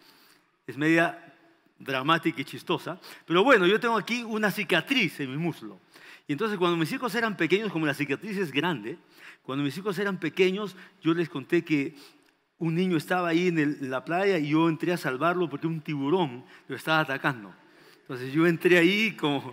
[0.66, 1.34] Es media
[1.78, 3.00] dramática y chistosa.
[3.26, 5.78] Pero bueno, yo tengo aquí una cicatriz en mi muslo.
[6.26, 8.98] Y entonces cuando mis hijos eran pequeños, como la cicatriz es grande,
[9.42, 11.94] cuando mis hijos eran pequeños, yo les conté que
[12.62, 16.44] un niño estaba ahí en la playa y yo entré a salvarlo porque un tiburón
[16.68, 17.52] lo estaba atacando.
[18.02, 19.52] Entonces yo entré ahí como,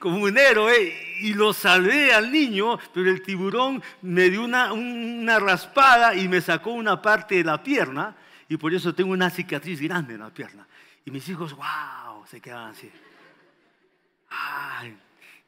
[0.04, 6.14] un héroe y lo salvé al niño, pero el tiburón me dio una, una raspada
[6.14, 8.16] y me sacó una parte de la pierna
[8.48, 10.66] y por eso tengo una cicatriz grande en la pierna.
[11.04, 12.90] Y mis hijos, wow, se quedaban así.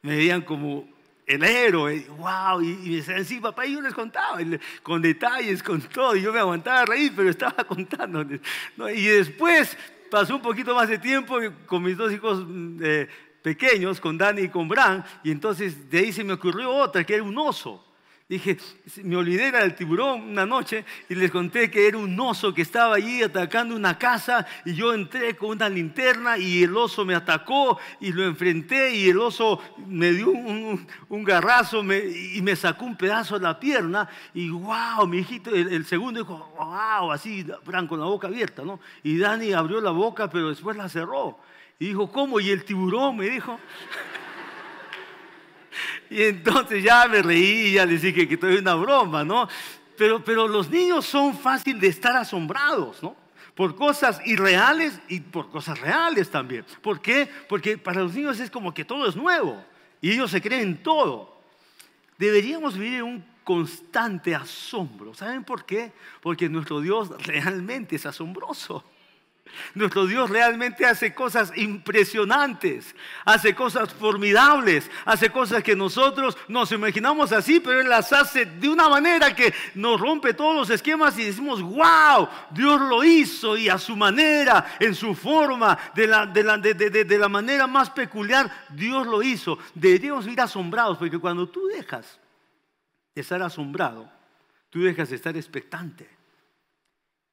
[0.03, 0.87] me veían como
[1.25, 4.39] el héroe, wow, y, me decían, sí, papá, y yo les contaba,
[4.81, 8.25] con detalles, con todo, y yo me aguantaba a reír, pero estaba contando.
[8.93, 9.77] Y después
[10.11, 13.07] pasó un poquito más de tiempo con mis dos hijos mm, eh,
[13.41, 17.15] pequeños, con Dani y con Bran, y entonces de ahí se me ocurrió otra, que
[17.15, 17.83] era un oso.
[18.33, 18.57] Dije,
[19.03, 22.95] me olvidé del tiburón una noche y les conté que era un oso que estaba
[22.95, 27.77] allí atacando una casa y yo entré con una linterna y el oso me atacó
[27.99, 30.87] y lo enfrenté y el oso me dio un,
[31.23, 36.21] garrazo y me sacó un pedazo de la pierna y wow, mi hijito, el, segundo
[36.21, 37.45] dijo, wow, así,
[37.87, 38.79] con la boca abierta, ¿no?
[39.03, 41.37] Y Dani abrió la boca pero después la cerró.
[41.77, 42.39] Y dijo, ¿cómo?
[42.39, 43.59] Y el tiburón me dijo...
[46.13, 49.47] Y entonces ya me reí, ya les dije que estoy una broma, ¿no?
[49.97, 53.15] Pero, pero los niños son fáciles de estar asombrados, ¿no?
[53.55, 56.65] Por cosas irreales y por cosas reales también.
[56.83, 57.27] ¿Por qué?
[57.49, 59.63] Porque para los niños es como que todo es nuevo
[60.01, 61.35] y ellos se creen todo.
[62.19, 65.15] Deberíamos vivir en un constante asombro.
[65.15, 65.93] ¿Saben por qué?
[66.21, 68.83] Porque nuestro Dios realmente es asombroso.
[69.75, 77.31] Nuestro Dios realmente hace cosas impresionantes, hace cosas formidables, hace cosas que nosotros nos imaginamos
[77.31, 81.25] así, pero Él las hace de una manera que nos rompe todos los esquemas y
[81.25, 87.17] decimos, wow, Dios lo hizo y a su manera, en su forma, de la, de
[87.17, 89.59] la manera más peculiar, Dios lo hizo.
[89.75, 92.19] Deberíamos ir asombrados, porque cuando tú dejas
[93.13, 94.09] de estar asombrado,
[94.69, 96.09] tú dejas de estar expectante.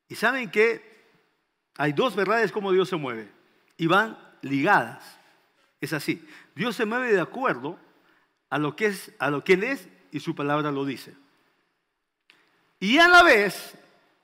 [0.09, 0.91] ¿Y saben qué?
[1.81, 3.27] Hay dos verdades como Dios se mueve
[3.79, 5.19] y van ligadas.
[5.81, 6.23] Es así.
[6.55, 7.79] Dios se mueve de acuerdo
[8.51, 11.15] a lo que es, a lo que él es y su palabra lo dice.
[12.81, 13.79] Y a la vez,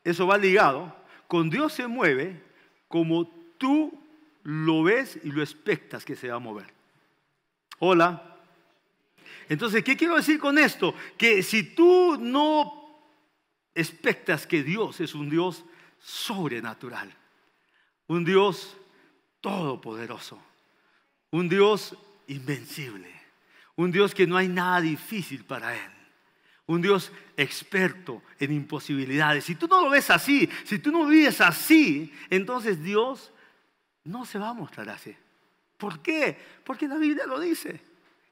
[0.04, 0.94] eso va ligado,
[1.28, 2.42] con Dios se mueve
[2.88, 4.06] como tú
[4.42, 6.66] lo ves y lo expectas que se va a mover.
[7.78, 8.36] Hola.
[9.48, 10.94] Entonces, ¿qué quiero decir con esto?
[11.16, 13.00] Que si tú no
[13.74, 15.64] expectas que Dios es un Dios
[15.98, 17.16] sobrenatural,
[18.08, 18.76] un Dios
[19.40, 20.40] todopoderoso,
[21.30, 21.96] un Dios
[22.28, 23.10] invencible,
[23.76, 25.90] un Dios que no hay nada difícil para Él,
[26.66, 29.44] un Dios experto en imposibilidades.
[29.44, 33.32] Si tú no lo ves así, si tú no vives así, entonces Dios
[34.04, 35.14] no se va a mostrar así.
[35.76, 36.36] ¿Por qué?
[36.64, 37.80] Porque la Biblia lo dice.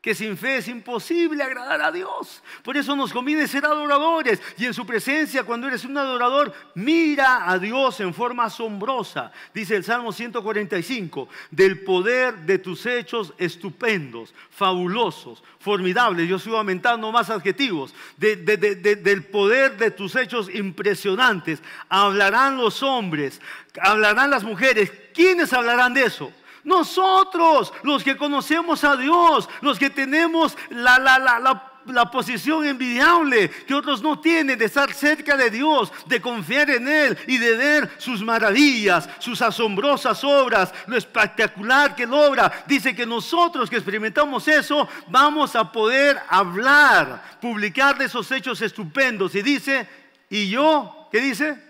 [0.04, 2.42] Que sin fe es imposible agradar a Dios.
[2.62, 7.50] Por eso nos conviene ser adoradores y en su presencia cuando eres un adorador, mira
[7.50, 9.32] a Dios en forma asombrosa.
[9.54, 16.28] Dice el Salmo 145, del poder de tus hechos estupendos, fabulosos, formidables.
[16.28, 17.94] Yo sigo aumentando más adjetivos.
[18.18, 21.62] del poder de tus hechos impresionantes.
[21.88, 23.40] Hablarán los hombres,
[23.80, 24.92] hablarán las mujeres.
[25.14, 26.30] ¿Quiénes hablarán de eso?
[26.64, 33.50] Nosotros, los que conocemos a Dios, los que tenemos la, la, la, la posición envidiable
[33.50, 37.56] que otros no tienen de estar cerca de Dios, de confiar en Él y de
[37.56, 42.64] ver sus maravillas, sus asombrosas obras, lo espectacular que Él obra.
[42.66, 49.34] Dice que nosotros que experimentamos eso vamos a poder hablar, publicar de esos hechos estupendos.
[49.34, 49.86] Y dice,
[50.30, 51.62] y yo, ¿qué dice?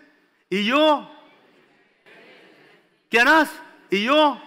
[0.50, 1.10] Y yo,
[3.10, 3.50] ¿qué harás?
[3.90, 4.40] Y yo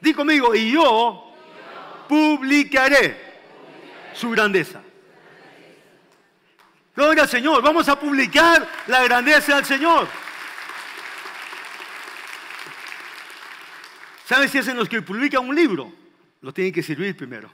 [0.00, 1.34] Di conmigo, y yo
[2.08, 3.28] publicaré
[4.14, 4.82] su grandeza.
[6.94, 10.08] Gloria al Señor, vamos a publicar la grandeza del Señor.
[14.24, 15.92] ¿Sabes si hacen los que publican un libro?
[16.40, 17.50] Lo tienen que servir primero.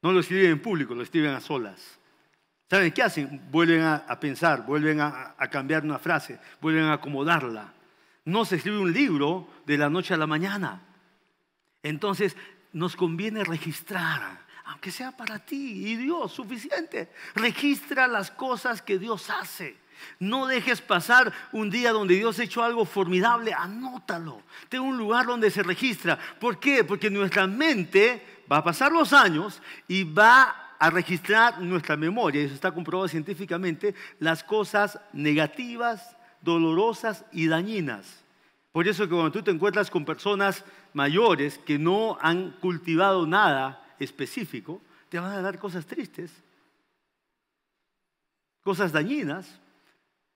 [0.00, 1.98] No lo escriben en público, lo escriben a solas.
[2.70, 3.42] ¿Saben qué hacen?
[3.50, 7.72] Vuelven a, pensar, vuelven a, a, cambiar una frase, vuelven a acomodarla.
[8.24, 10.85] No se escribe un libro de la noche a la mañana.
[11.82, 12.36] Entonces
[12.72, 17.10] nos conviene registrar, aunque sea para ti y Dios, suficiente.
[17.34, 19.76] Registra las cosas que Dios hace.
[20.18, 24.42] No dejes pasar un día donde Dios ha hecho algo formidable, anótalo.
[24.68, 26.18] Ten un lugar donde se registra.
[26.38, 26.84] ¿Por qué?
[26.84, 32.54] Porque nuestra mente va a pasar los años y va a registrar nuestra memoria, eso
[32.54, 38.25] está comprobado científicamente, las cosas negativas, dolorosas y dañinas.
[38.76, 40.62] Por eso que cuando tú te encuentras con personas
[40.92, 46.30] mayores que no han cultivado nada específico, te van a dar cosas tristes,
[48.62, 49.58] cosas dañinas,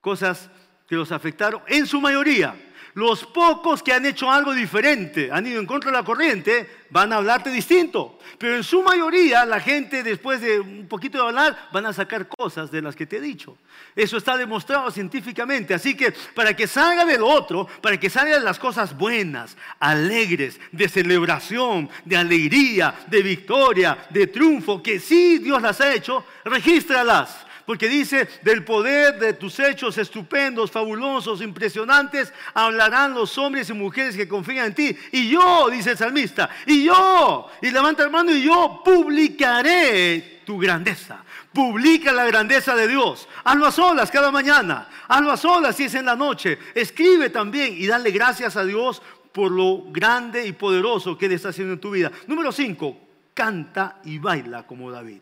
[0.01, 0.49] cosas
[0.88, 2.55] que los afectaron en su mayoría.
[2.95, 7.12] Los pocos que han hecho algo diferente, han ido en contra de la corriente, van
[7.12, 8.18] a hablarte distinto.
[8.36, 12.26] Pero en su mayoría, la gente, después de un poquito de hablar, van a sacar
[12.26, 13.57] cosas de las que te he dicho.
[13.95, 15.72] Eso está demostrado científicamente.
[15.72, 20.88] Así que para que salga del otro, para que salgan las cosas buenas, alegres, de
[20.88, 27.89] celebración, de alegría, de victoria, de triunfo, que sí Dios las ha hecho, regístralas porque
[27.89, 34.27] dice, del poder de tus hechos estupendos, fabulosos, impresionantes, hablarán los hombres y mujeres que
[34.27, 34.97] confían en ti.
[35.12, 40.59] Y yo, dice el salmista, y yo, y levanta el mano, y yo publicaré tu
[40.59, 41.23] grandeza.
[41.53, 43.29] Publica la grandeza de Dios.
[43.45, 44.89] Hazlo a solas cada mañana.
[45.07, 46.59] Hazlo a solas si es en la noche.
[46.75, 49.01] Escribe también y dale gracias a Dios
[49.31, 52.11] por lo grande y poderoso que Él está haciendo en tu vida.
[52.27, 52.99] Número 5.
[53.33, 55.21] Canta y baila como David.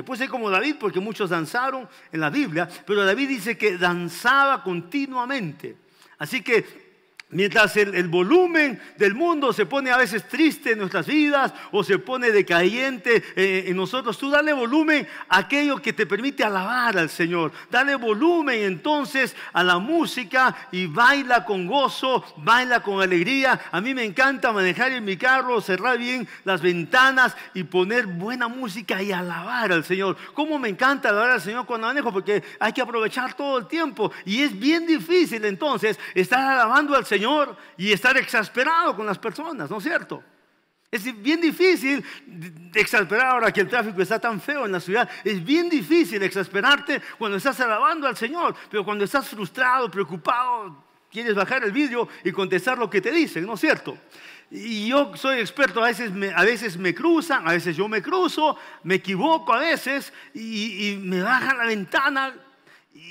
[0.00, 4.62] Después ser como David, porque muchos danzaron en la Biblia, pero David dice que danzaba
[4.62, 5.76] continuamente.
[6.16, 6.89] Así que
[7.32, 12.00] Mientras el, volumen del mundo se pone a veces triste en nuestras vidas o se
[12.00, 17.08] pone decayente eh, en nosotros, tú dale volumen a aquello que te permite alabar al
[17.08, 17.52] Señor.
[17.70, 23.60] Dale volumen entonces a la música y baila con gozo, baila con alegría.
[23.70, 28.48] A mí me encanta manejar en mi carro, cerrar bien las ventanas y poner buena
[28.48, 30.16] música y alabar al Señor.
[30.34, 32.12] ¿Cómo me encanta alabar al Señor cuando manejo?
[32.12, 37.06] Porque hay que aprovechar todo el tiempo y es bien difícil entonces estar alabando al
[37.06, 37.19] Señor
[37.76, 40.22] Y estar exasperado con las personas, ¿no es cierto?
[40.90, 42.04] Es bien difícil
[42.74, 45.08] exasperar ahora que el tráfico está tan feo en la ciudad.
[45.22, 51.36] Es bien difícil exasperarte cuando estás alabando al Señor, pero cuando estás frustrado, preocupado, quieres
[51.36, 53.96] bajar el vídeo y contestar lo que te dicen, ¿no es cierto?
[54.50, 58.02] Y yo soy experto, a veces me, a veces me cruzan, a veces yo me
[58.02, 62.34] cruzo, me equivoco a veces y, y me bajan la ventana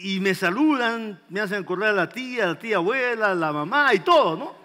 [0.01, 3.51] y me saludan, me hacen correr a la tía, a la tía abuela, a la
[3.51, 4.55] mamá y todo, ¿no?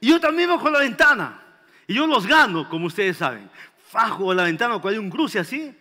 [0.00, 1.42] Y yo también bajo la ventana.
[1.86, 3.50] Y yo los gano, como ustedes saben.
[3.88, 5.76] Fajo a la ventana cuando hay un cruce así.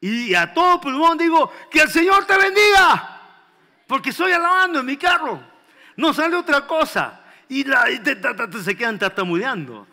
[0.00, 3.20] Y a todo pulmón digo, que el Señor te bendiga.
[3.86, 5.42] Porque estoy alabando en mi carro.
[5.96, 7.22] No sale otra cosa.
[7.48, 7.86] Y, la,
[8.62, 9.86] se quedan tartamudeando.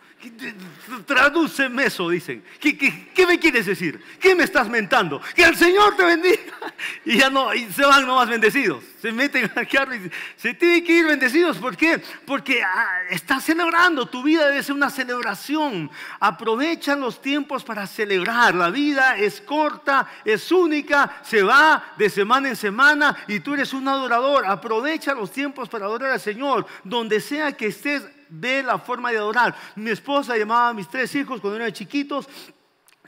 [1.06, 2.44] Tradúceme eso, dicen.
[2.60, 4.00] ¿Qué, me quieres decir?
[4.20, 5.20] ¿Qué me estás mentando?
[5.34, 6.36] Que el Señor te bendiga.
[7.04, 8.82] Y ya no, y se van nomás bendecidos.
[9.00, 11.58] Se meten al carro y se tienen que ir bendecidos.
[11.58, 12.02] ¿Por qué?
[12.24, 14.06] Porque ah, estás celebrando.
[14.06, 15.90] Tu vida debe ser una celebración.
[16.18, 18.54] Aprovecha los tiempos para celebrar.
[18.54, 23.72] La vida es corta, es única, se va de semana en semana y tú eres
[23.72, 24.44] un adorador.
[24.46, 26.66] Aprovecha los tiempos para adorar al Señor.
[26.84, 28.02] Donde sea que estés
[28.32, 29.54] ve la forma de adorar.
[29.76, 32.28] Mi esposa llamaba a mis tres hijos cuando eran chiquitos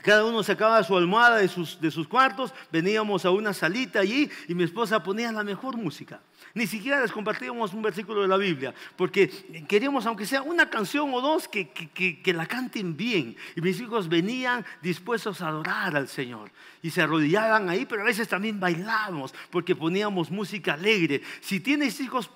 [0.05, 4.29] Cada uno sacaba su almohada de sus, de sus cuartos, veníamos a una salita allí
[4.47, 6.21] y mi esposa ponía la mejor música.
[6.55, 9.27] Ni siquiera les compartíamos un versículo de la Biblia, porque
[9.67, 13.35] queríamos, aunque sea una canción o dos, que, que, la canten bien.
[13.57, 16.49] Y mis hijos venían dispuestos a adorar al Señor.
[16.81, 21.21] Y se arrodillaban ahí, pero a veces también bailábamos, porque poníamos música alegre.
[21.41, 22.31] Si tienes hijos,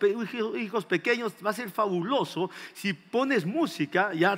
[0.58, 2.52] hijos pequeños, va a ser fabuloso.
[2.74, 4.36] Si pones música, ya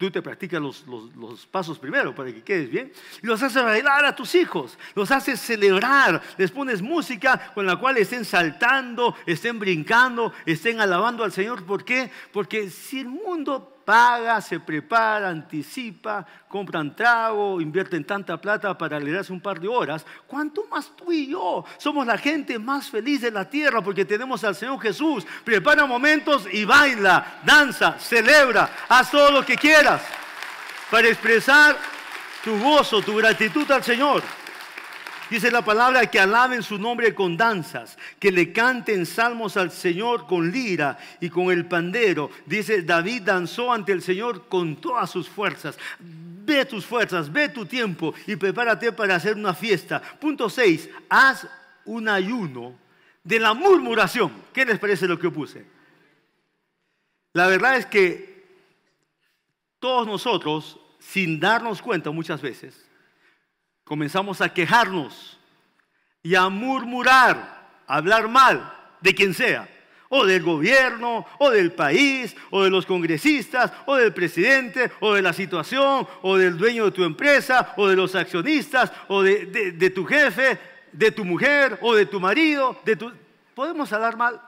[0.00, 2.90] Tú te practicas los, los, pasos primero para que quedes bien.
[3.22, 4.78] Y los haces bailar a tus hijos.
[4.94, 6.22] Los haces celebrar.
[6.38, 11.66] Les pones música con la cual estén saltando, estén brincando, estén alabando al Señor.
[11.66, 12.10] ¿Por qué?
[12.32, 19.32] Porque si el mundo paga, se prepara, anticipa, compran trago, invierten tanta plata para alegrarse
[19.32, 20.06] un par de horas.
[20.28, 21.64] ¿Cuánto más tú y yo?
[21.76, 25.26] Somos la gente más feliz de la tierra porque tenemos al Señor Jesús.
[25.42, 30.02] Prepara momentos y baila, danza, celebra, haz todo lo que quieras
[30.88, 31.76] para expresar
[32.44, 34.22] tu gozo, tu gratitud al Señor.
[35.30, 40.26] Dice la palabra que alaben su nombre con danzas, que le canten salmos al Señor
[40.26, 42.30] con lira y con el pandero.
[42.46, 45.78] Dice, David danzó ante el Señor con todas sus fuerzas.
[46.00, 50.02] Ve tus fuerzas, ve tu tiempo y prepárate para hacer una fiesta.
[50.02, 51.46] Punto 6, haz
[51.84, 52.74] un ayuno
[53.22, 54.32] de la murmuración.
[54.52, 55.64] ¿Qué les parece lo que puse?
[57.34, 58.48] La verdad es que
[59.78, 62.89] todos nosotros, sin darnos cuenta muchas veces,
[63.90, 65.36] comenzamos a quejarnos
[66.22, 69.68] y a murmurar, a hablar mal de quien sea,
[70.08, 75.22] o del gobierno, o del país, o de los congresistas, o del presidente, o de
[75.22, 80.04] la situación, o del dueño de tu empresa, o de los accionistas, o de, tu
[80.04, 80.56] jefe,
[80.92, 83.12] de tu mujer, o de tu marido, de tu...
[83.56, 84.40] Podemos hablar mal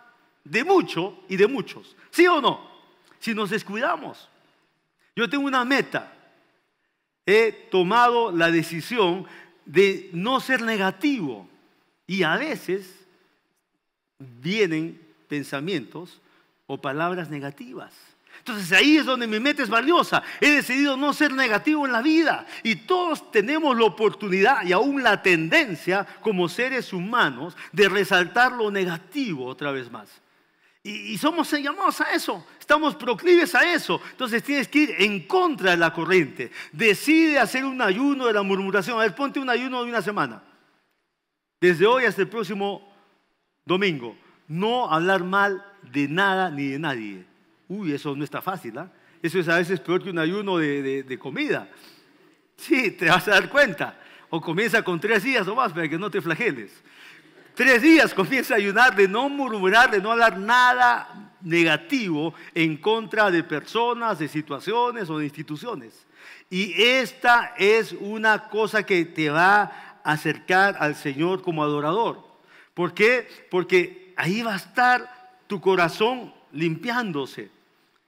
[0.44, 2.70] de mucho y de muchos, ¿sí o no?
[3.18, 4.30] Si nos descuidamos.
[5.16, 6.12] Yo tengo una meta
[7.26, 9.26] he tomado la decisión
[9.64, 11.48] de no ser negativo.
[12.06, 13.06] Y a veces
[14.18, 16.20] vienen pensamientos
[16.66, 17.92] o palabras negativas.
[18.38, 20.22] Entonces ahí es donde mi meta es valiosa.
[20.40, 22.46] He decidido no ser negativo en la vida.
[22.62, 28.70] Y todos tenemos la oportunidad y aún la tendencia como seres humanos de resaltar lo
[28.70, 30.08] negativo otra vez más.
[30.84, 34.00] Y, somos llamados a eso, estamos proclives a eso.
[34.10, 36.50] Entonces tienes que ir en contra de la corriente.
[36.72, 38.98] Decide hacer un ayuno de la murmuración.
[38.98, 40.42] A ver, ponte un ayuno de una semana.
[41.60, 42.92] Desde hoy hasta el próximo
[43.64, 44.16] domingo.
[44.48, 47.24] No hablar mal de nada ni de nadie.
[47.68, 48.90] Uy, eso no está fácil, ¿ah?
[49.22, 51.70] Eso es a veces peor que un ayuno de, de comida.
[52.56, 54.00] Sí, te vas a dar cuenta.
[54.30, 56.72] O comienza con tres días o más para que no te flageles.
[57.54, 63.30] Tres días comienza a ayunar de no murmurar, de no hablar nada negativo en contra
[63.30, 66.06] de personas, de situaciones o de instituciones.
[66.48, 72.24] Y esta es una cosa que te va a acercar al Señor como adorador.
[72.72, 73.28] ¿Por qué?
[73.50, 77.50] Porque ahí va a estar tu corazón limpiándose.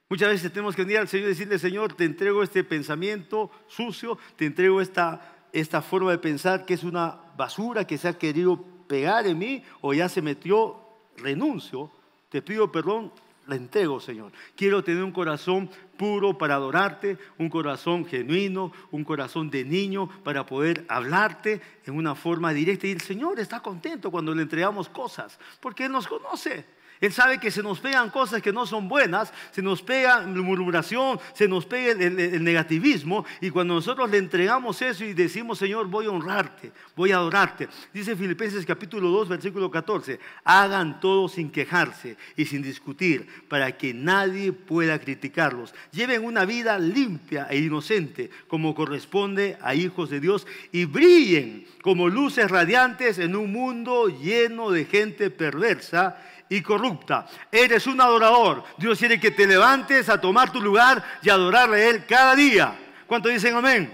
[0.09, 4.17] Muchas veces tenemos que venir al Señor y decirle, Señor, te entrego este pensamiento sucio,
[4.37, 8.74] te entrego esta, esta forma de pensar que es una basura que se ha querido
[8.87, 10.77] pegar en mí o ya se metió,
[11.17, 11.91] renuncio,
[12.29, 13.11] te pido perdón,
[13.47, 14.31] la entrego, Señor.
[14.55, 20.45] Quiero tener un corazón puro para adorarte, un corazón genuino, un corazón de niño para
[20.45, 22.87] poder hablarte en una forma directa.
[22.87, 26.65] Y el Señor está contento cuando le entregamos cosas, porque Él nos conoce.
[27.01, 31.19] Él sabe que se nos pegan cosas que no son buenas, se nos pega murmuración,
[31.33, 36.05] se nos pega el, negativismo y cuando nosotros le entregamos eso y decimos, Señor, voy
[36.05, 37.67] a honrarte, voy a adorarte.
[37.93, 43.93] Dice Filipenses capítulo 2, versículo 14, hagan todo sin quejarse y sin discutir para que
[43.93, 45.73] nadie pueda criticarlos.
[45.91, 52.09] Lleven una vida limpia e inocente como corresponde a hijos de Dios y brillen como
[52.09, 56.17] luces radiantes en un mundo lleno de gente perversa
[56.49, 57.27] y corrupta.
[57.51, 58.63] Eres un adorador.
[58.77, 62.75] Dios quiere que te levantes a tomar tu lugar y adorarle a Él cada día.
[63.07, 63.91] ¿Cuánto dicen amén?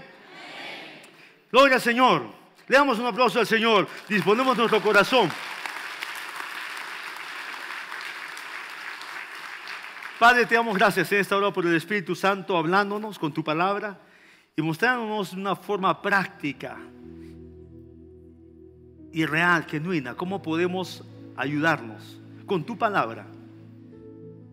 [1.50, 2.26] Gloria al Señor.
[2.66, 3.88] Le damos un aplauso al Señor.
[4.08, 5.30] Disponemos nuestro corazón.
[10.18, 13.98] Padre, te damos gracias en esta hora por el Espíritu Santo hablándonos con tu palabra
[14.54, 16.78] y mostrándonos una forma práctica
[19.12, 21.04] y real, genuina, cómo podemos
[21.36, 22.21] ayudarnos
[22.52, 23.26] con tu palabra,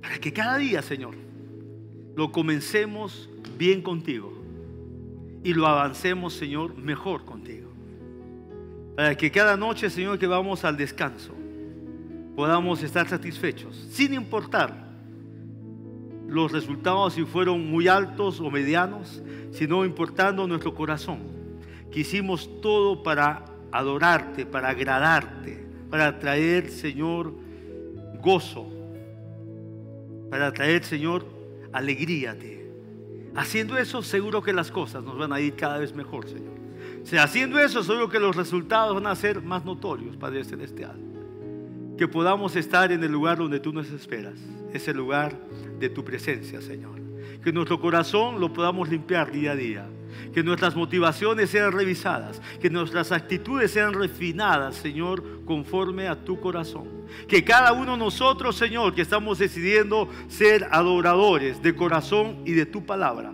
[0.02, 1.16] para que cada día, Señor,
[2.16, 4.32] lo comencemos bien contigo
[5.44, 7.70] y lo avancemos, Señor, mejor contigo.
[8.96, 11.34] Para que cada noche, Señor, que vamos al descanso,
[12.38, 14.88] podamos estar satisfechos, sin importar
[16.26, 19.22] los resultados si fueron muy altos o medianos,
[19.52, 21.20] sino importando nuestro corazón
[21.92, 23.44] que hicimos todo para
[23.74, 27.49] adorarte, para agradarte, para traer, Señor,
[28.22, 28.68] gozo,
[30.30, 31.26] para traer, Señor,
[31.72, 32.58] alegría a ti.
[33.36, 36.60] Haciendo eso, seguro que las cosas nos van a ir cada vez mejor, Señor.
[37.12, 41.00] O haciendo eso, seguro que los resultados van a ser más notorios, Padre Celestial.
[41.98, 44.36] Que podamos estar en el lugar donde tú nos esperas,
[44.74, 45.36] ese lugar
[45.80, 47.00] de tu presencia, Señor.
[47.44, 49.90] Que nuestro corazón lo podamos limpiar día a día.
[50.34, 52.42] Que nuestras motivaciones sean revisadas.
[52.62, 56.88] Que nuestras actitudes sean refinadas, Señor, conforme a tu corazón.
[57.28, 62.66] Que cada uno de nosotros, Señor, que estamos decidiendo ser adoradores de corazón y de
[62.66, 63.34] tu palabra,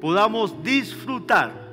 [0.00, 1.68] podamos disfrutar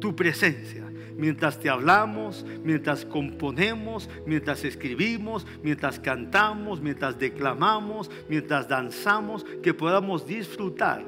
[0.00, 0.80] tu presencia
[1.20, 10.26] mientras te hablamos, mientras componemos, mientras escribimos, mientras cantamos, mientras declamamos, mientras danzamos, que podamos
[10.26, 11.04] disfrutar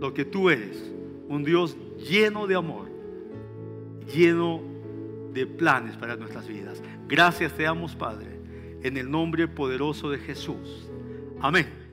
[0.00, 0.92] lo que tú eres,
[1.28, 2.90] un Dios lleno de amor,
[4.14, 4.62] lleno
[5.32, 6.82] de planes para nuestras vidas.
[7.08, 8.40] Gracias te damos, Padre,
[8.82, 10.90] en el nombre poderoso de Jesús.
[11.40, 11.85] Amén.